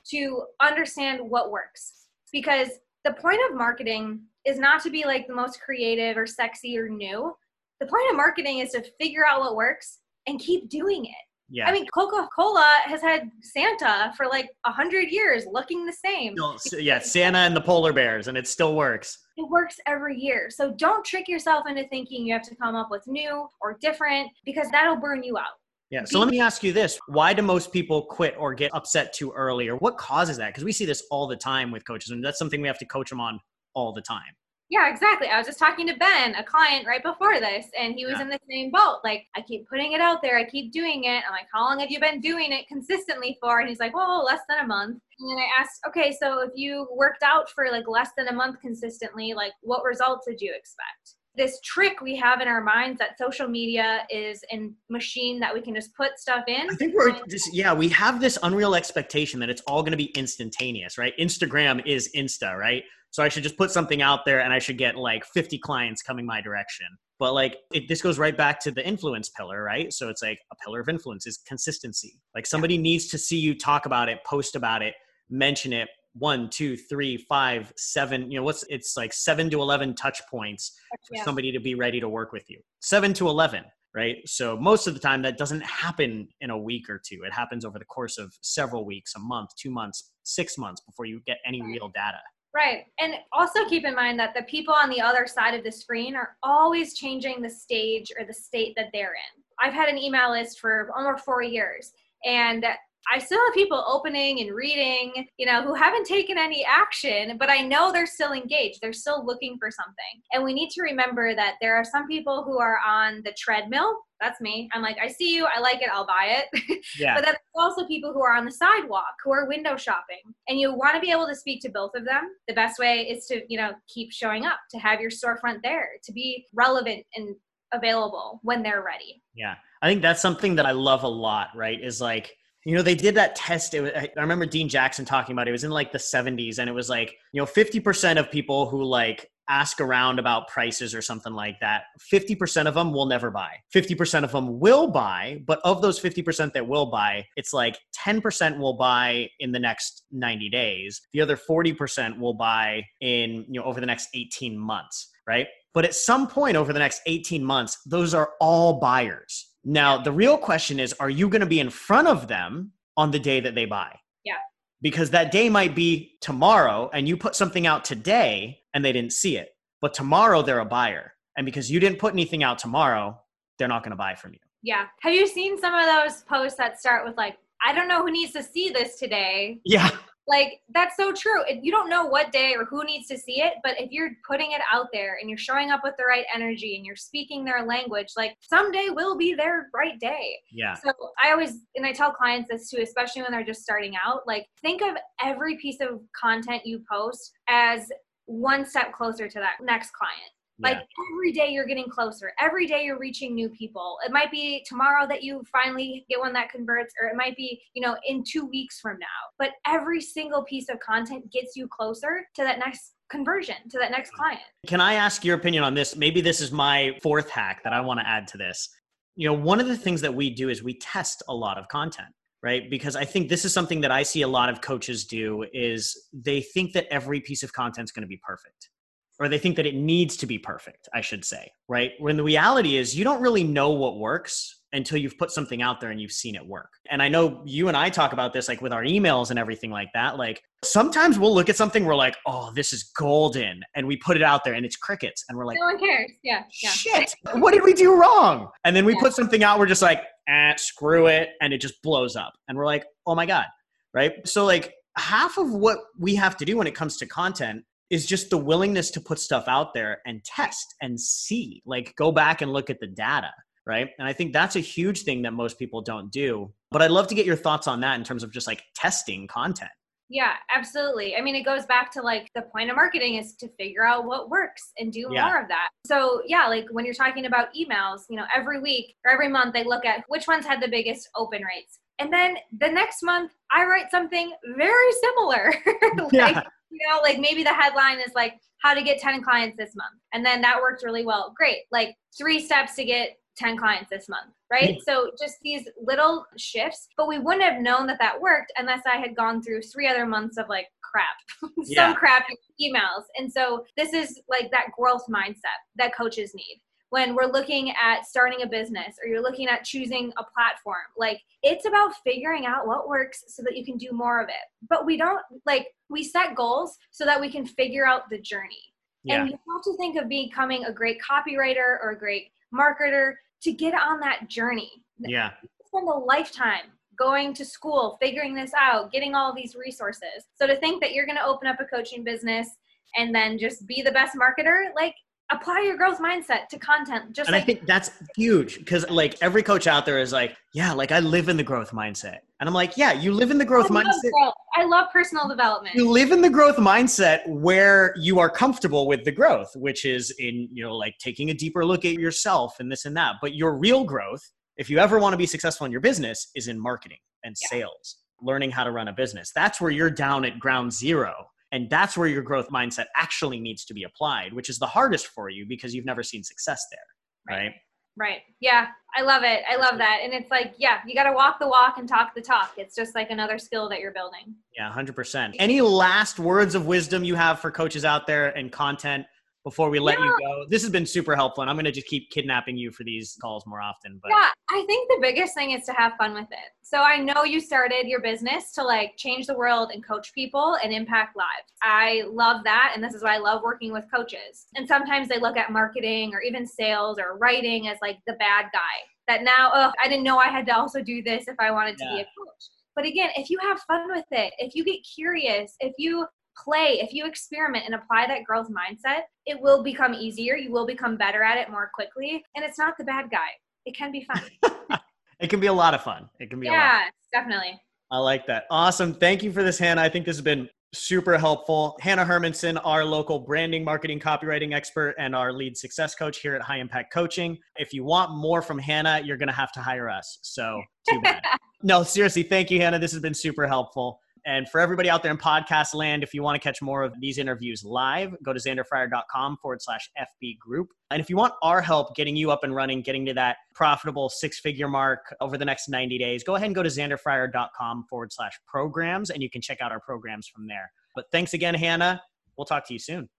to 0.09 0.43
understand 0.61 1.19
what 1.21 1.51
works. 1.51 2.05
Because 2.31 2.69
the 3.03 3.11
point 3.11 3.41
of 3.49 3.57
marketing 3.57 4.21
is 4.45 4.57
not 4.57 4.81
to 4.83 4.89
be 4.89 5.03
like 5.03 5.27
the 5.27 5.35
most 5.35 5.59
creative 5.59 6.15
or 6.15 6.25
sexy 6.25 6.77
or 6.77 6.87
new. 6.87 7.35
The 7.81 7.87
point 7.87 8.09
of 8.09 8.15
marketing 8.15 8.59
is 8.59 8.71
to 8.71 8.89
figure 9.01 9.25
out 9.29 9.41
what 9.41 9.57
works 9.57 9.99
and 10.27 10.39
keep 10.39 10.69
doing 10.69 11.03
it. 11.03 11.28
Yeah. 11.51 11.67
I 11.67 11.71
mean, 11.71 11.85
Coca 11.87 12.27
Cola 12.35 12.79
has 12.85 13.01
had 13.01 13.29
Santa 13.41 14.13
for 14.15 14.27
like 14.27 14.49
a 14.65 14.71
hundred 14.71 15.09
years, 15.09 15.45
looking 15.51 15.85
the 15.85 15.93
same. 15.93 16.35
No, 16.35 16.57
yeah, 16.77 16.99
Santa 16.99 17.39
and 17.39 17.55
the 17.55 17.61
polar 17.61 17.91
bears, 17.91 18.27
and 18.27 18.37
it 18.37 18.47
still 18.47 18.75
works. 18.75 19.17
It 19.37 19.49
works 19.49 19.77
every 19.87 20.19
year. 20.19 20.49
So 20.49 20.73
don't 20.77 21.03
trick 21.03 21.27
yourself 21.27 21.65
into 21.67 21.87
thinking 21.87 22.25
you 22.25 22.33
have 22.33 22.43
to 22.43 22.55
come 22.55 22.75
up 22.75 22.89
with 22.91 23.07
new 23.07 23.47
or 23.61 23.77
different 23.81 24.29
because 24.45 24.69
that'll 24.71 24.97
burn 24.97 25.23
you 25.23 25.37
out. 25.37 25.57
Yeah. 25.89 26.03
So 26.05 26.19
let 26.19 26.29
me 26.29 26.39
ask 26.39 26.63
you 26.63 26.71
this. 26.71 26.99
Why 27.07 27.33
do 27.33 27.41
most 27.41 27.73
people 27.73 28.03
quit 28.03 28.35
or 28.37 28.53
get 28.53 28.73
upset 28.75 29.11
too 29.11 29.31
early? 29.31 29.69
Or 29.69 29.77
what 29.77 29.97
causes 29.97 30.37
that? 30.37 30.49
Because 30.49 30.63
we 30.63 30.71
see 30.71 30.85
this 30.85 31.03
all 31.09 31.25
the 31.25 31.35
time 31.35 31.71
with 31.71 31.85
coaches, 31.85 32.11
and 32.11 32.23
that's 32.23 32.37
something 32.37 32.61
we 32.61 32.67
have 32.67 32.77
to 32.79 32.85
coach 32.85 33.09
them 33.09 33.19
on 33.19 33.39
all 33.73 33.91
the 33.91 34.01
time. 34.01 34.35
Yeah, 34.69 34.87
exactly. 34.91 35.27
I 35.27 35.37
was 35.39 35.47
just 35.47 35.57
talking 35.57 35.87
to 35.87 35.95
Ben, 35.95 36.35
a 36.35 36.43
client 36.43 36.85
right 36.85 37.01
before 37.01 37.39
this, 37.39 37.65
and 37.77 37.95
he 37.95 38.05
was 38.05 38.15
yeah. 38.17 38.21
in 38.21 38.29
the 38.29 38.39
same 38.47 38.69
boat. 38.69 38.99
Like, 39.03 39.25
I 39.35 39.41
keep 39.41 39.67
putting 39.67 39.93
it 39.93 40.01
out 40.01 40.21
there, 40.21 40.37
I 40.37 40.45
keep 40.45 40.71
doing 40.71 41.05
it. 41.05 41.23
I'm 41.25 41.31
like, 41.31 41.47
how 41.51 41.63
long 41.63 41.79
have 41.79 41.89
you 41.89 41.99
been 41.99 42.19
doing 42.21 42.51
it 42.51 42.67
consistently 42.67 43.35
for? 43.41 43.59
And 43.59 43.69
he's 43.69 43.79
like, 43.79 43.95
well, 43.95 44.23
less 44.23 44.41
than 44.47 44.59
a 44.59 44.67
month. 44.67 45.01
And 45.19 45.29
then 45.29 45.37
I 45.39 45.59
asked, 45.59 45.81
okay, 45.87 46.15
so 46.21 46.41
if 46.41 46.51
you 46.53 46.87
worked 46.95 47.23
out 47.23 47.49
for 47.49 47.71
like 47.71 47.87
less 47.87 48.09
than 48.15 48.27
a 48.27 48.33
month 48.33 48.61
consistently, 48.61 49.33
like 49.33 49.53
what 49.61 49.83
results 49.83 50.27
did 50.27 50.39
you 50.39 50.53
expect? 50.55 51.15
This 51.39 51.57
trick 51.61 52.01
we 52.01 52.17
have 52.17 52.41
in 52.41 52.49
our 52.49 52.61
minds 52.61 52.99
that 52.99 53.17
social 53.17 53.47
media 53.47 54.01
is 54.09 54.43
a 54.51 54.69
machine 54.89 55.39
that 55.39 55.53
we 55.53 55.61
can 55.61 55.73
just 55.73 55.95
put 55.95 56.19
stuff 56.19 56.43
in. 56.49 56.69
I 56.69 56.75
think 56.75 56.93
we're 56.93 57.17
just, 57.29 57.53
yeah, 57.53 57.73
we 57.73 57.87
have 57.87 58.19
this 58.19 58.37
unreal 58.43 58.75
expectation 58.75 59.39
that 59.39 59.49
it's 59.49 59.61
all 59.61 59.81
going 59.81 59.91
to 59.93 59.97
be 59.97 60.11
instantaneous, 60.17 60.97
right? 60.97 61.13
Instagram 61.17 61.81
is 61.85 62.09
Insta, 62.13 62.57
right? 62.57 62.83
So 63.11 63.23
I 63.23 63.29
should 63.29 63.43
just 63.43 63.57
put 63.57 63.71
something 63.71 64.01
out 64.01 64.25
there 64.25 64.41
and 64.41 64.51
I 64.51 64.59
should 64.59 64.77
get 64.77 64.97
like 64.97 65.23
50 65.23 65.57
clients 65.59 66.01
coming 66.01 66.25
my 66.25 66.41
direction. 66.41 66.87
But 67.19 67.33
like 67.33 67.55
it, 67.73 67.87
this 67.87 68.01
goes 68.01 68.19
right 68.19 68.35
back 68.35 68.59
to 68.63 68.71
the 68.71 68.85
influence 68.85 69.29
pillar, 69.29 69.63
right? 69.63 69.93
So 69.93 70.09
it's 70.09 70.21
like 70.21 70.39
a 70.51 70.55
pillar 70.57 70.81
of 70.81 70.89
influence 70.89 71.25
is 71.25 71.39
consistency. 71.47 72.19
Like 72.35 72.47
somebody 72.47 72.77
needs 72.77 73.07
to 73.07 73.17
see 73.17 73.39
you 73.39 73.57
talk 73.57 73.85
about 73.85 74.09
it, 74.09 74.19
post 74.25 74.57
about 74.57 74.81
it, 74.81 74.93
mention 75.29 75.71
it 75.71 75.87
one, 76.13 76.49
two, 76.49 76.75
three, 76.75 77.17
five, 77.17 77.71
seven, 77.77 78.31
you 78.31 78.39
know, 78.39 78.43
what's 78.43 78.63
it's 78.69 78.97
like 78.97 79.13
seven 79.13 79.49
to 79.49 79.61
11 79.61 79.95
touch 79.95 80.21
points 80.29 80.77
for 81.07 81.15
yeah. 81.15 81.23
somebody 81.23 81.51
to 81.51 81.59
be 81.59 81.75
ready 81.75 81.99
to 81.99 82.09
work 82.09 82.31
with 82.31 82.49
you. 82.49 82.59
Seven 82.79 83.13
to 83.13 83.27
11 83.29 83.63
right? 83.95 84.17
So 84.25 84.55
most 84.55 84.87
of 84.87 84.93
the 84.93 84.99
time 84.99 85.21
that 85.23 85.37
doesn't 85.37 85.61
happen 85.61 86.27
in 86.41 86.49
a 86.49 86.57
week 86.57 86.89
or 86.89 87.01
two. 87.03 87.23
It 87.25 87.33
happens 87.33 87.65
over 87.65 87.79
the 87.79 87.85
course 87.85 88.17
of 88.17 88.33
several 88.41 88.85
weeks, 88.85 89.15
a 89.15 89.19
month, 89.19 89.49
two 89.57 89.71
months, 89.71 90.11
six 90.23 90.57
months 90.57 90.81
before 90.81 91.05
you 91.05 91.21
get 91.25 91.37
any 91.45 91.61
real 91.61 91.89
data. 91.89 92.19
Right. 92.53 92.85
And 92.99 93.13
also 93.31 93.67
keep 93.67 93.85
in 93.85 93.95
mind 93.95 94.19
that 94.19 94.33
the 94.35 94.43
people 94.43 94.73
on 94.73 94.89
the 94.89 95.01
other 95.01 95.27
side 95.27 95.53
of 95.53 95.63
the 95.63 95.71
screen 95.71 96.15
are 96.15 96.35
always 96.41 96.95
changing 96.95 97.41
the 97.41 97.49
stage 97.49 98.11
or 98.17 98.25
the 98.25 98.33
state 98.33 98.73
that 98.75 98.89
they're 98.91 99.13
in. 99.13 99.43
I've 99.61 99.73
had 99.73 99.89
an 99.89 99.97
email 99.97 100.31
list 100.31 100.59
for 100.59 100.89
almost 100.95 101.23
four 101.23 101.43
years 101.43 101.91
and 102.25 102.65
I 103.11 103.19
still 103.19 103.39
have 103.45 103.53
people 103.53 103.83
opening 103.87 104.39
and 104.41 104.55
reading, 104.55 105.27
you 105.37 105.45
know, 105.45 105.63
who 105.63 105.73
haven't 105.73 106.05
taken 106.05 106.37
any 106.37 106.65
action, 106.65 107.37
but 107.37 107.49
I 107.49 107.61
know 107.61 107.91
they're 107.91 108.05
still 108.05 108.33
engaged. 108.33 108.79
They're 108.81 108.93
still 108.93 109.25
looking 109.25 109.57
for 109.59 109.71
something. 109.71 110.21
And 110.31 110.43
we 110.43 110.53
need 110.53 110.69
to 110.71 110.81
remember 110.81 111.35
that 111.35 111.55
there 111.61 111.75
are 111.75 111.83
some 111.83 112.07
people 112.07 112.43
who 112.43 112.59
are 112.59 112.79
on 112.85 113.21
the 113.23 113.33
treadmill 113.37 113.95
that's 114.19 114.41
me. 114.41 114.69
I'm 114.73 114.81
like, 114.81 114.97
I 115.01 115.07
see 115.07 115.33
you, 115.33 115.45
I 115.45 115.59
like 115.59 115.81
it, 115.81 115.89
I'll 115.91 116.05
buy 116.05 116.43
it. 116.43 116.79
Yeah. 116.97 117.15
but 117.15 117.23
then 117.23 117.35
also 117.55 117.85
people 117.85 118.13
who 118.13 118.21
are 118.21 118.33
on 118.33 118.45
the 118.45 118.51
sidewalk, 118.51 119.13
who 119.23 119.31
are 119.31 119.47
window 119.47 119.77
shopping. 119.77 120.19
And 120.47 120.59
you 120.59 120.73
want 120.73 120.95
to 120.95 120.99
be 120.99 121.11
able 121.11 121.27
to 121.27 121.35
speak 121.35 121.61
to 121.61 121.69
both 121.69 121.91
of 121.95 122.03
them. 122.03 122.29
The 122.47 122.53
best 122.53 122.79
way 122.79 123.07
is 123.07 123.25
to, 123.27 123.41
you 123.47 123.57
know, 123.57 123.71
keep 123.87 124.11
showing 124.11 124.45
up, 124.45 124.59
to 124.71 124.79
have 124.79 124.99
your 124.99 125.11
storefront 125.11 125.61
there, 125.63 125.91
to 126.03 126.11
be 126.11 126.45
relevant 126.53 127.05
and 127.15 127.35
available 127.71 128.39
when 128.43 128.63
they're 128.63 128.83
ready. 128.83 129.21
Yeah. 129.33 129.55
I 129.81 129.87
think 129.87 130.01
that's 130.01 130.21
something 130.21 130.55
that 130.55 130.65
I 130.65 130.71
love 130.71 131.03
a 131.03 131.07
lot, 131.07 131.49
right? 131.55 131.81
Is 131.81 132.01
like, 132.01 132.35
you 132.65 132.75
know, 132.75 132.81
they 132.81 132.95
did 132.95 133.15
that 133.15 133.35
test. 133.35 133.73
Was, 133.73 133.91
I 133.95 134.09
remember 134.17 134.45
Dean 134.45 134.69
Jackson 134.69 135.05
talking 135.05 135.33
about 135.33 135.47
it. 135.47 135.51
It 135.51 135.53
was 135.53 135.63
in 135.63 135.71
like 135.71 135.91
the 135.91 135.97
70s, 135.97 136.59
and 136.59 136.69
it 136.69 136.73
was 136.73 136.89
like, 136.89 137.15
you 137.31 137.41
know, 137.41 137.45
50% 137.45 138.19
of 138.19 138.29
people 138.31 138.69
who 138.69 138.83
like 138.83 139.29
ask 139.49 139.81
around 139.81 140.19
about 140.19 140.47
prices 140.47 140.93
or 140.93 141.01
something 141.01 141.33
like 141.33 141.59
that, 141.59 141.83
50% 142.13 142.67
of 142.67 142.75
them 142.75 142.93
will 142.93 143.07
never 143.07 143.31
buy. 143.31 143.55
50% 143.73 144.23
of 144.23 144.31
them 144.31 144.59
will 144.59 144.91
buy, 144.91 145.41
but 145.47 145.59
of 145.63 145.81
those 145.81 145.99
50% 145.99 146.53
that 146.53 146.67
will 146.67 146.85
buy, 146.85 147.25
it's 147.35 147.51
like 147.51 147.77
10% 147.97 148.59
will 148.59 148.77
buy 148.77 149.27
in 149.39 149.51
the 149.51 149.59
next 149.59 150.03
90 150.11 150.49
days. 150.49 151.01
The 151.13 151.21
other 151.21 151.35
40% 151.35 152.19
will 152.19 152.35
buy 152.35 152.83
in, 153.01 153.45
you 153.49 153.59
know, 153.59 153.63
over 153.63 153.79
the 153.79 153.87
next 153.87 154.09
18 154.13 154.57
months, 154.57 155.09
right? 155.27 155.47
But 155.73 155.85
at 155.85 155.95
some 155.95 156.27
point 156.27 156.55
over 156.55 156.71
the 156.71 156.79
next 156.79 157.01
18 157.07 157.43
months, 157.43 157.79
those 157.85 158.13
are 158.13 158.31
all 158.39 158.79
buyers. 158.79 159.48
Now, 159.63 159.97
the 159.97 160.11
real 160.11 160.37
question 160.37 160.79
is 160.79 160.93
are 160.93 161.09
you 161.09 161.29
going 161.29 161.41
to 161.41 161.47
be 161.47 161.59
in 161.59 161.69
front 161.69 162.07
of 162.07 162.27
them 162.27 162.71
on 162.97 163.11
the 163.11 163.19
day 163.19 163.39
that 163.39 163.55
they 163.55 163.65
buy? 163.65 163.97
Yeah 164.23 164.35
because 164.81 165.09
that 165.11 165.31
day 165.31 165.49
might 165.49 165.75
be 165.75 166.17
tomorrow 166.21 166.89
and 166.93 167.07
you 167.07 167.17
put 167.17 167.35
something 167.35 167.67
out 167.67 167.83
today 167.83 168.59
and 168.73 168.83
they 168.83 168.91
didn't 168.91 169.13
see 169.13 169.37
it. 169.37 169.49
But 169.81 169.93
tomorrow 169.93 170.41
they're 170.41 170.59
a 170.59 170.65
buyer. 170.65 171.13
And 171.37 171.45
because 171.45 171.71
you 171.71 171.79
didn't 171.79 171.99
put 171.99 172.13
anything 172.13 172.43
out 172.43 172.59
tomorrow, 172.59 173.19
they're 173.57 173.67
not 173.67 173.83
going 173.83 173.91
to 173.91 173.97
buy 173.97 174.15
from 174.15 174.33
you. 174.33 174.39
Yeah. 174.61 174.85
Have 175.01 175.13
you 175.13 175.25
seen 175.27 175.59
some 175.59 175.73
of 175.73 175.85
those 175.85 176.23
posts 176.23 176.57
that 176.57 176.79
start 176.79 177.05
with 177.05 177.15
like, 177.17 177.37
I 177.65 177.73
don't 177.73 177.87
know 177.87 178.01
who 178.01 178.11
needs 178.11 178.33
to 178.33 178.43
see 178.43 178.69
this 178.69 178.97
today? 178.97 179.59
Yeah. 179.65 179.89
Like 180.29 180.61
that's 180.73 180.95
so 180.95 181.11
true. 181.11 181.41
You 181.61 181.71
don't 181.71 181.89
know 181.89 182.05
what 182.05 182.31
day 182.31 182.53
or 182.55 182.63
who 182.65 182.83
needs 182.83 183.07
to 183.07 183.17
see 183.17 183.41
it, 183.41 183.53
but 183.63 183.79
if 183.79 183.91
you're 183.91 184.11
putting 184.27 184.51
it 184.51 184.61
out 184.71 184.87
there 184.93 185.17
and 185.19 185.27
you're 185.29 185.39
showing 185.39 185.71
up 185.71 185.81
with 185.83 185.95
the 185.97 186.05
right 186.05 186.25
energy 186.33 186.75
and 186.75 186.85
you're 186.85 186.95
speaking 186.95 187.43
their 187.43 187.65
language, 187.65 188.09
like 188.15 188.35
someday 188.41 188.89
will 188.91 189.17
be 189.17 189.33
their 189.33 189.69
right 189.73 189.99
day. 189.99 190.37
Yeah. 190.51 190.75
So 190.75 190.93
I 191.23 191.31
always 191.31 191.57
and 191.75 191.85
I 191.85 191.91
tell 191.91 192.11
clients 192.11 192.49
this 192.49 192.69
too, 192.69 192.81
especially 192.81 193.23
when 193.23 193.31
they're 193.31 193.43
just 193.43 193.63
starting 193.63 193.95
out, 194.05 194.21
like 194.27 194.45
think 194.61 194.83
of 194.83 194.95
every 195.23 195.57
piece 195.57 195.81
of 195.81 195.99
content 196.19 196.61
you 196.63 196.83
post 196.89 197.31
as 197.47 197.87
one 198.25 198.63
step 198.63 198.93
closer 198.93 199.27
to 199.27 199.39
that 199.39 199.55
next 199.61 199.91
client. 199.93 200.31
Like 200.59 200.77
yeah. 200.77 201.05
every 201.13 201.31
day 201.31 201.51
you're 201.51 201.65
getting 201.65 201.89
closer. 201.89 202.33
Every 202.39 202.67
day 202.67 202.83
you're 202.83 202.99
reaching 202.99 203.33
new 203.33 203.49
people. 203.49 203.97
It 204.05 204.11
might 204.11 204.31
be 204.31 204.63
tomorrow 204.67 205.07
that 205.07 205.23
you 205.23 205.43
finally 205.51 206.05
get 206.09 206.19
one 206.19 206.33
that 206.33 206.49
converts, 206.49 206.93
or 207.01 207.07
it 207.07 207.15
might 207.15 207.35
be, 207.37 207.61
you 207.73 207.81
know, 207.81 207.95
in 208.07 208.23
two 208.23 208.45
weeks 208.45 208.79
from 208.79 208.97
now. 208.99 209.07
But 209.37 209.51
every 209.65 210.01
single 210.01 210.43
piece 210.43 210.69
of 210.69 210.79
content 210.79 211.31
gets 211.31 211.55
you 211.55 211.67
closer 211.67 212.27
to 212.35 212.43
that 212.43 212.59
next 212.59 212.93
conversion 213.09 213.55
to 213.69 213.79
that 213.79 213.91
next 213.91 214.11
mm. 214.11 214.17
client. 214.17 214.41
Can 214.67 214.81
I 214.81 214.93
ask 214.93 215.25
your 215.25 215.35
opinion 215.35 215.63
on 215.63 215.73
this? 215.73 215.95
Maybe 215.95 216.21
this 216.21 216.41
is 216.41 216.51
my 216.51 216.97
fourth 217.01 217.29
hack 217.29 217.63
that 217.63 217.73
I 217.73 217.81
want 217.81 217.99
to 217.99 218.07
add 218.07 218.27
to 218.29 218.37
this. 218.37 218.69
You 219.15 219.27
know, 219.27 219.33
one 219.33 219.59
of 219.59 219.67
the 219.67 219.77
things 219.77 220.01
that 220.01 220.13
we 220.13 220.29
do 220.29 220.49
is 220.49 220.63
we 220.63 220.77
test 220.77 221.23
a 221.27 221.33
lot 221.33 221.57
of 221.57 221.67
content 221.67 222.09
right 222.41 222.69
because 222.69 222.95
i 222.95 223.03
think 223.03 223.27
this 223.27 223.43
is 223.45 223.53
something 223.53 223.81
that 223.81 223.91
i 223.91 224.01
see 224.01 224.21
a 224.21 224.27
lot 224.27 224.49
of 224.49 224.61
coaches 224.61 225.05
do 225.05 225.45
is 225.53 226.07
they 226.13 226.41
think 226.41 226.73
that 226.73 226.85
every 226.89 227.19
piece 227.19 227.43
of 227.43 227.51
content 227.51 227.85
is 227.85 227.91
going 227.91 228.01
to 228.01 228.07
be 228.07 228.19
perfect 228.25 228.69
or 229.19 229.27
they 229.27 229.37
think 229.37 229.55
that 229.55 229.65
it 229.65 229.75
needs 229.75 230.17
to 230.17 230.25
be 230.25 230.37
perfect 230.37 230.87
i 230.93 231.01
should 231.01 231.23
say 231.23 231.51
right 231.67 231.91
when 231.99 232.17
the 232.17 232.23
reality 232.23 232.77
is 232.77 232.97
you 232.97 233.03
don't 233.03 233.21
really 233.21 233.43
know 233.43 233.71
what 233.71 233.97
works 233.97 234.59
until 234.73 234.97
you've 234.97 235.17
put 235.17 235.31
something 235.31 235.61
out 235.61 235.81
there 235.81 235.89
and 235.89 235.99
you've 235.99 236.11
seen 236.11 236.35
it 236.35 236.45
work. 236.45 236.69
And 236.91 237.01
I 237.01 237.09
know 237.09 237.41
you 237.45 237.67
and 237.67 237.77
I 237.77 237.89
talk 237.89 238.13
about 238.13 238.33
this 238.33 238.47
like 238.47 238.61
with 238.61 238.71
our 238.71 238.83
emails 238.83 239.29
and 239.29 239.39
everything 239.39 239.71
like 239.71 239.89
that. 239.93 240.17
Like 240.17 240.41
sometimes 240.63 241.17
we'll 241.17 241.33
look 241.33 241.49
at 241.49 241.55
something, 241.55 241.85
we're 241.85 241.95
like, 241.95 242.15
oh, 242.27 242.51
this 242.53 242.71
is 242.71 242.91
golden. 242.97 243.63
And 243.75 243.87
we 243.87 243.97
put 243.97 244.15
it 244.15 244.23
out 244.23 244.43
there 244.43 244.53
and 244.53 244.65
it's 244.65 244.75
crickets. 244.75 245.25
And 245.27 245.37
we're 245.37 245.45
like, 245.45 245.57
no 245.59 245.65
one 245.65 245.79
cares. 245.79 246.11
Yeah. 246.23 246.43
yeah. 246.61 246.69
Shit. 246.69 247.15
what 247.33 247.53
did 247.53 247.63
we 247.63 247.73
do 247.73 247.99
wrong? 247.99 248.49
And 248.63 248.75
then 248.75 248.85
we 248.85 248.93
yeah. 248.93 249.01
put 249.01 249.13
something 249.13 249.43
out, 249.43 249.59
we're 249.59 249.65
just 249.65 249.81
like, 249.81 250.03
eh, 250.27 250.53
screw 250.57 251.07
it. 251.07 251.29
And 251.41 251.53
it 251.53 251.59
just 251.59 251.81
blows 251.81 252.15
up. 252.15 252.33
And 252.47 252.57
we're 252.57 252.65
like, 252.65 252.85
oh 253.07 253.15
my 253.15 253.25
God. 253.25 253.45
Right. 253.91 254.27
So, 254.27 254.45
like, 254.45 254.75
half 254.97 255.39
of 255.39 255.51
what 255.51 255.79
we 255.97 256.13
have 256.13 256.37
to 256.37 256.45
do 256.45 256.57
when 256.57 256.67
it 256.67 256.75
comes 256.75 256.97
to 256.97 257.07
content 257.07 257.63
is 257.89 258.05
just 258.05 258.29
the 258.29 258.37
willingness 258.37 258.91
to 258.91 259.01
put 259.01 259.19
stuff 259.19 259.45
out 259.47 259.73
there 259.73 260.01
and 260.05 260.23
test 260.23 260.75
and 260.81 260.99
see, 260.99 261.61
like, 261.65 261.95
go 261.95 262.11
back 262.11 262.41
and 262.41 262.53
look 262.53 262.69
at 262.69 262.79
the 262.79 262.87
data 262.87 263.31
right? 263.69 263.89
And 263.99 264.07
I 264.07 264.13
think 264.13 264.33
that's 264.33 264.55
a 264.55 264.59
huge 264.59 265.03
thing 265.03 265.21
that 265.21 265.31
most 265.31 265.59
people 265.59 265.81
don't 265.81 266.11
do. 266.11 266.51
But 266.71 266.81
I'd 266.81 266.89
love 266.89 267.05
to 267.07 267.15
get 267.15 267.27
your 267.27 267.35
thoughts 267.35 267.67
on 267.67 267.81
that 267.81 267.99
in 267.99 268.03
terms 268.03 268.23
of 268.23 268.31
just 268.31 268.47
like 268.47 268.63
testing 268.75 269.27
content. 269.27 269.69
Yeah, 270.09 270.33
absolutely. 270.53 271.15
I 271.15 271.21
mean, 271.21 271.35
it 271.35 271.43
goes 271.43 271.67
back 271.67 271.91
to 271.91 272.01
like 272.01 272.27
the 272.33 272.41
point 272.41 272.71
of 272.71 272.75
marketing 272.75 273.15
is 273.15 273.35
to 273.35 273.47
figure 273.59 273.85
out 273.85 274.05
what 274.05 274.31
works 274.31 274.71
and 274.79 274.91
do 274.91 275.07
yeah. 275.11 275.25
more 275.25 275.39
of 275.39 275.47
that. 275.49 275.69
So, 275.85 276.23
yeah, 276.25 276.47
like 276.47 276.65
when 276.71 276.83
you're 276.83 276.95
talking 276.95 277.27
about 277.27 277.49
emails, 277.53 278.01
you 278.09 278.17
know, 278.17 278.25
every 278.35 278.59
week 278.59 278.95
or 279.05 279.11
every 279.11 279.29
month, 279.29 279.53
they 279.53 279.63
look 279.63 279.85
at 279.85 280.03
which 280.07 280.27
ones 280.27 280.47
had 280.47 280.63
the 280.63 280.67
biggest 280.67 281.07
open 281.15 281.43
rates. 281.43 281.77
And 281.99 282.11
then 282.11 282.37
the 282.59 282.69
next 282.69 283.03
month, 283.03 283.33
I 283.51 283.65
write 283.65 283.91
something 283.91 284.31
very 284.55 284.91
similar. 285.01 285.53
like, 286.11 286.35
yeah. 286.35 286.43
you 286.69 286.79
know, 286.89 287.01
like 287.01 287.19
maybe 287.19 287.43
the 287.43 287.53
headline 287.53 287.99
is 287.99 288.13
like, 288.15 288.39
how 288.61 288.73
to 288.73 288.83
get 288.83 288.99
10 288.99 289.23
clients 289.23 289.57
this 289.57 289.75
month. 289.75 290.01
And 290.13 290.25
then 290.25 290.41
that 290.41 290.61
worked 290.61 290.83
really 290.83 291.05
well. 291.05 291.33
Great. 291.35 291.59
Like 291.71 291.95
three 292.17 292.39
steps 292.39 292.75
to 292.75 292.83
get 292.83 293.17
10 293.37 293.57
clients 293.57 293.89
this 293.89 294.09
month, 294.09 294.33
right? 294.51 294.71
Mm-hmm. 294.71 294.81
So 294.85 295.11
just 295.19 295.35
these 295.41 295.67
little 295.81 296.25
shifts, 296.37 296.89
but 296.97 297.07
we 297.07 297.19
wouldn't 297.19 297.43
have 297.43 297.61
known 297.61 297.87
that 297.87 297.99
that 297.99 298.19
worked 298.19 298.51
unless 298.57 298.81
I 298.85 298.97
had 298.97 299.15
gone 299.15 299.41
through 299.41 299.61
three 299.61 299.87
other 299.87 300.05
months 300.05 300.37
of 300.37 300.49
like 300.49 300.67
crap, 300.83 301.05
some 301.41 301.51
yeah. 301.65 301.93
crap 301.93 302.27
emails. 302.61 303.03
And 303.17 303.31
so 303.31 303.63
this 303.77 303.93
is 303.93 304.19
like 304.29 304.51
that 304.51 304.67
growth 304.77 305.03
mindset 305.09 305.59
that 305.77 305.95
coaches 305.95 306.33
need. 306.35 306.61
When 306.91 307.13
we're 307.13 307.31
looking 307.31 307.71
at 307.71 308.05
starting 308.05 308.41
a 308.41 308.47
business 308.47 308.97
or 309.01 309.07
you're 309.07 309.21
looking 309.21 309.47
at 309.47 309.63
choosing 309.63 310.11
a 310.17 310.23
platform, 310.23 310.77
like 310.97 311.21
it's 311.43 311.65
about 311.65 311.93
figuring 312.03 312.45
out 312.45 312.65
what 312.65 312.87
works 312.87 313.23
so 313.27 313.43
that 313.43 313.55
you 313.55 313.63
can 313.63 313.77
do 313.77 313.91
more 313.91 314.21
of 314.21 314.29
it. 314.29 314.67
But 314.67 314.85
we 314.85 314.97
don't 314.97 315.21
like, 315.45 315.67
we 315.89 316.03
set 316.03 316.35
goals 316.35 316.77
so 316.89 317.05
that 317.05 317.21
we 317.21 317.31
can 317.31 317.45
figure 317.45 317.85
out 317.85 318.09
the 318.09 318.19
journey. 318.19 318.73
Yeah. 319.03 319.21
And 319.21 319.29
you 319.29 319.37
have 319.51 319.63
to 319.63 319.77
think 319.77 319.97
of 319.97 320.09
becoming 320.09 320.65
a 320.65 320.73
great 320.73 320.97
copywriter 320.99 321.77
or 321.81 321.91
a 321.91 321.99
great 321.99 322.31
marketer 322.53 323.13
to 323.43 323.51
get 323.51 323.73
on 323.73 323.99
that 323.99 324.27
journey. 324.27 324.71
Yeah. 324.97 325.31
Spend 325.67 325.87
a 325.87 325.93
lifetime 325.93 326.71
going 326.97 327.33
to 327.33 327.45
school, 327.45 327.97
figuring 328.01 328.33
this 328.33 328.51
out, 328.59 328.91
getting 328.91 329.15
all 329.15 329.33
these 329.33 329.55
resources. 329.55 330.25
So 330.35 330.47
to 330.47 330.57
think 330.57 330.81
that 330.81 330.93
you're 330.93 331.05
going 331.05 331.17
to 331.17 331.23
open 331.23 331.47
up 331.47 331.59
a 331.61 331.65
coaching 331.65 332.03
business 332.03 332.49
and 332.97 333.15
then 333.15 333.37
just 333.37 333.65
be 333.67 333.81
the 333.81 333.91
best 333.91 334.17
marketer, 334.17 334.73
like 334.75 334.95
apply 335.31 335.61
your 335.61 335.77
growth 335.77 335.99
mindset 335.99 336.47
to 336.47 336.57
content 336.57 337.13
just 337.13 337.27
and 337.27 337.33
like- 337.33 337.43
i 337.43 337.45
think 337.45 337.65
that's 337.65 337.91
huge 338.15 338.57
because 338.59 338.89
like 338.89 339.15
every 339.21 339.43
coach 339.43 339.67
out 339.67 339.85
there 339.85 339.99
is 339.99 340.11
like 340.11 340.35
yeah 340.53 340.73
like 340.73 340.91
i 340.91 340.99
live 340.99 341.29
in 341.29 341.37
the 341.37 341.43
growth 341.43 341.71
mindset. 341.71 342.19
And 342.39 342.47
i'm 342.47 342.53
like 342.53 342.77
yeah 342.77 342.93
you 342.93 343.13
live 343.13 343.31
in 343.31 343.37
the 343.37 343.45
growth 343.45 343.69
I 343.71 343.83
mindset. 343.83 344.11
growth. 344.11 344.33
i 344.55 344.65
love 344.65 344.87
personal 344.91 345.27
development. 345.27 345.75
You 345.75 345.89
live 345.89 346.11
in 346.11 346.21
the 346.21 346.29
growth 346.29 346.57
mindset 346.57 347.27
where 347.27 347.93
you 347.97 348.19
are 348.19 348.29
comfortable 348.29 348.87
with 348.87 349.03
the 349.03 349.11
growth 349.11 349.51
which 349.55 349.85
is 349.85 350.11
in 350.19 350.49
you 350.51 350.63
know 350.63 350.75
like 350.75 350.95
taking 350.99 351.29
a 351.29 351.33
deeper 351.33 351.65
look 351.65 351.85
at 351.85 351.93
yourself 351.93 352.59
and 352.59 352.71
this 352.71 352.85
and 352.85 352.95
that. 352.97 353.15
But 353.21 353.35
your 353.35 353.55
real 353.55 353.83
growth 353.83 354.21
if 354.57 354.69
you 354.69 354.79
ever 354.79 354.99
want 354.99 355.13
to 355.13 355.17
be 355.17 355.25
successful 355.25 355.65
in 355.65 355.71
your 355.71 355.81
business 355.81 356.31
is 356.35 356.47
in 356.47 356.59
marketing 356.59 356.99
and 357.23 357.35
yeah. 357.43 357.59
sales 357.59 357.97
learning 358.21 358.51
how 358.51 358.63
to 358.63 358.71
run 358.71 358.87
a 358.87 358.93
business. 358.93 359.31
That's 359.33 359.61
where 359.61 359.71
you're 359.71 359.89
down 359.89 360.25
at 360.25 360.39
ground 360.39 360.73
zero 360.73 361.13
and 361.51 361.69
that's 361.69 361.97
where 361.97 362.07
your 362.07 362.21
growth 362.21 362.49
mindset 362.49 362.85
actually 362.95 363.39
needs 363.39 363.65
to 363.65 363.73
be 363.73 363.83
applied, 363.83 364.33
which 364.33 364.49
is 364.49 364.59
the 364.59 364.67
hardest 364.67 365.07
for 365.07 365.29
you 365.29 365.45
because 365.47 365.73
you've 365.73 365.85
never 365.85 366.03
seen 366.03 366.23
success 366.23 366.63
there. 366.71 367.35
Right. 367.35 367.43
right? 367.43 367.55
Right. 367.97 368.19
Yeah. 368.39 368.67
I 368.95 369.01
love 369.01 369.23
it. 369.23 369.41
I 369.49 369.57
love 369.57 369.77
that. 369.77 369.99
And 370.03 370.13
it's 370.13 370.31
like, 370.31 370.53
yeah, 370.57 370.79
you 370.87 370.95
got 370.95 371.03
to 371.03 371.11
walk 371.11 371.37
the 371.39 371.47
walk 371.47 371.77
and 371.77 371.87
talk 371.87 372.15
the 372.15 372.21
talk. 372.21 372.53
It's 372.57 372.75
just 372.75 372.95
like 372.95 373.11
another 373.11 373.37
skill 373.37 373.67
that 373.69 373.79
you're 373.79 373.91
building. 373.91 374.35
Yeah, 374.55 374.71
100%. 374.71 375.35
Any 375.37 375.61
last 375.61 376.17
words 376.17 376.55
of 376.55 376.65
wisdom 376.65 377.03
you 377.03 377.15
have 377.15 377.39
for 377.39 377.51
coaches 377.51 377.83
out 377.83 378.07
there 378.07 378.29
and 378.37 378.51
content 378.51 379.05
before 379.49 379.71
we 379.71 379.79
let 379.79 379.97
yeah. 379.97 380.05
you 380.05 380.17
go. 380.19 380.45
This 380.47 380.61
has 380.61 380.69
been 380.69 380.85
super 380.85 381.15
helpful, 381.15 381.41
and 381.41 381.49
I'm 381.49 381.55
going 381.55 381.65
to 381.65 381.71
just 381.71 381.87
keep 381.87 382.11
kidnapping 382.11 382.55
you 382.55 382.69
for 382.71 382.83
these 382.83 383.17
calls 383.19 383.47
more 383.47 383.61
often. 383.61 383.99
But 383.99 384.11
yeah, 384.11 384.29
I 384.51 384.63
think 384.67 384.87
the 384.89 384.99
biggest 385.01 385.33
thing 385.33 385.51
is 385.51 385.65
to 385.65 385.73
have 385.73 385.93
fun 385.97 386.13
with 386.13 386.27
it. 386.29 386.51
So 386.61 386.77
I 386.83 386.97
know 386.97 387.23
you 387.23 387.41
started 387.41 387.87
your 387.87 387.99
business 387.99 388.51
to 388.53 388.63
like 388.63 388.93
change 388.95 389.25
the 389.25 389.33
world 389.33 389.71
and 389.73 389.83
coach 389.83 390.13
people 390.13 390.57
and 390.63 390.71
impact 390.71 391.17
lives. 391.17 391.51
I 391.63 392.03
love 392.07 392.43
that, 392.43 392.73
and 392.75 392.83
this 392.83 392.93
is 392.93 393.01
why 393.01 393.15
I 393.15 393.17
love 393.17 393.41
working 393.41 393.73
with 393.73 393.85
coaches. 393.91 394.45
And 394.53 394.67
sometimes 394.67 395.07
they 395.07 395.19
look 395.19 395.35
at 395.35 395.51
marketing 395.51 396.11
or 396.13 396.21
even 396.21 396.45
sales 396.45 396.99
or 396.99 397.17
writing 397.17 397.69
as 397.69 397.79
like 397.81 397.97
the 398.05 398.13
bad 398.13 398.45
guy. 398.53 398.59
That 399.07 399.23
now, 399.23 399.49
oh, 399.51 399.71
I 399.83 399.87
didn't 399.87 400.03
know 400.03 400.19
I 400.19 400.27
had 400.27 400.45
to 400.45 400.55
also 400.55 400.83
do 400.83 401.01
this 401.01 401.27
if 401.27 401.35
I 401.39 401.49
wanted 401.49 401.79
to 401.79 401.85
yeah. 401.85 401.95
be 401.95 402.01
a 402.01 402.03
coach. 402.03 402.43
But 402.75 402.85
again, 402.85 403.09
if 403.15 403.31
you 403.31 403.39
have 403.41 403.59
fun 403.61 403.91
with 403.91 404.05
it, 404.11 404.31
if 404.37 404.53
you 404.53 404.63
get 404.63 404.85
curious, 404.95 405.55
if 405.59 405.73
you 405.79 406.05
play, 406.43 406.79
if 406.81 406.93
you 406.93 407.05
experiment 407.05 407.65
and 407.65 407.75
apply 407.75 408.07
that 408.07 408.23
growth 408.23 408.47
mindset, 408.49 409.01
it 409.25 409.39
will 409.39 409.63
become 409.63 409.93
easier. 409.93 410.35
You 410.35 410.51
will 410.51 410.65
become 410.65 410.97
better 410.97 411.23
at 411.23 411.37
it 411.37 411.49
more 411.49 411.69
quickly. 411.73 412.23
And 412.35 412.43
it's 412.45 412.57
not 412.57 412.75
the 412.77 412.83
bad 412.83 413.09
guy. 413.11 413.29
It 413.65 413.75
can 413.75 413.91
be 413.91 414.05
fun. 414.05 414.79
it 415.19 415.29
can 415.29 415.39
be 415.39 415.47
a 415.47 415.53
lot 415.53 415.73
of 415.73 415.83
fun. 415.83 416.09
It 416.19 416.29
can 416.29 416.39
be 416.39 416.47
yeah, 416.47 416.83
definitely. 417.13 417.59
I 417.91 417.97
like 417.97 418.27
that. 418.27 418.45
Awesome. 418.51 418.93
Thank 418.93 419.23
you 419.23 419.31
for 419.31 419.43
this, 419.43 419.57
Hannah. 419.57 419.81
I 419.81 419.89
think 419.89 420.05
this 420.05 420.15
has 420.15 420.23
been 420.23 420.47
super 420.73 421.17
helpful. 421.17 421.77
Hannah 421.81 422.05
Hermanson, 422.05 422.59
our 422.63 422.85
local 422.85 423.19
branding, 423.19 423.63
marketing, 423.63 423.99
copywriting 423.99 424.53
expert, 424.53 424.95
and 424.99 425.15
our 425.15 425.33
lead 425.33 425.57
success 425.57 425.95
coach 425.95 426.19
here 426.19 426.35
at 426.35 426.41
High 426.41 426.57
Impact 426.57 426.93
Coaching. 426.93 427.37
If 427.57 427.73
you 427.73 427.83
want 427.83 428.11
more 428.11 428.41
from 428.41 428.59
Hannah, 428.59 429.01
you're 429.03 429.17
going 429.17 429.29
to 429.29 429.33
have 429.33 429.51
to 429.53 429.59
hire 429.59 429.89
us. 429.89 430.19
So, 430.21 430.61
too 430.87 431.01
bad. 431.01 431.21
no, 431.63 431.83
seriously, 431.83 432.23
thank 432.23 432.51
you, 432.51 432.59
Hannah. 432.61 432.79
This 432.79 432.91
has 432.91 433.01
been 433.01 433.15
super 433.15 433.47
helpful. 433.47 433.99
And 434.25 434.49
for 434.49 434.59
everybody 434.59 434.89
out 434.89 435.03
there 435.03 435.11
in 435.11 435.17
podcast 435.17 435.73
land, 435.73 436.03
if 436.03 436.13
you 436.13 436.23
want 436.23 436.35
to 436.35 436.39
catch 436.39 436.61
more 436.61 436.83
of 436.83 436.93
these 436.99 437.17
interviews 437.17 437.63
live, 437.63 438.15
go 438.23 438.33
to 438.33 438.39
xanderfryer.com 438.39 439.37
forward 439.41 439.61
slash 439.61 439.89
FB 439.99 440.37
group. 440.39 440.69
And 440.91 440.99
if 440.99 441.09
you 441.09 441.17
want 441.17 441.33
our 441.41 441.61
help 441.61 441.95
getting 441.95 442.15
you 442.15 442.31
up 442.31 442.43
and 442.43 442.53
running, 442.53 442.81
getting 442.81 443.05
to 443.05 443.13
that 443.13 443.37
profitable 443.53 444.09
six 444.09 444.39
figure 444.39 444.67
mark 444.67 445.15
over 445.21 445.37
the 445.37 445.45
next 445.45 445.69
90 445.69 445.97
days, 445.97 446.23
go 446.23 446.35
ahead 446.35 446.47
and 446.47 446.55
go 446.55 446.63
to 446.63 446.69
xanderfryer.com 446.69 447.85
forward 447.89 448.11
slash 448.11 448.33
programs 448.47 449.09
and 449.09 449.21
you 449.21 449.29
can 449.29 449.41
check 449.41 449.61
out 449.61 449.71
our 449.71 449.79
programs 449.79 450.27
from 450.27 450.47
there. 450.47 450.71
But 450.95 451.05
thanks 451.11 451.33
again, 451.33 451.55
Hannah. 451.55 452.01
We'll 452.37 452.45
talk 452.45 452.67
to 452.67 452.73
you 452.73 452.79
soon. 452.79 453.09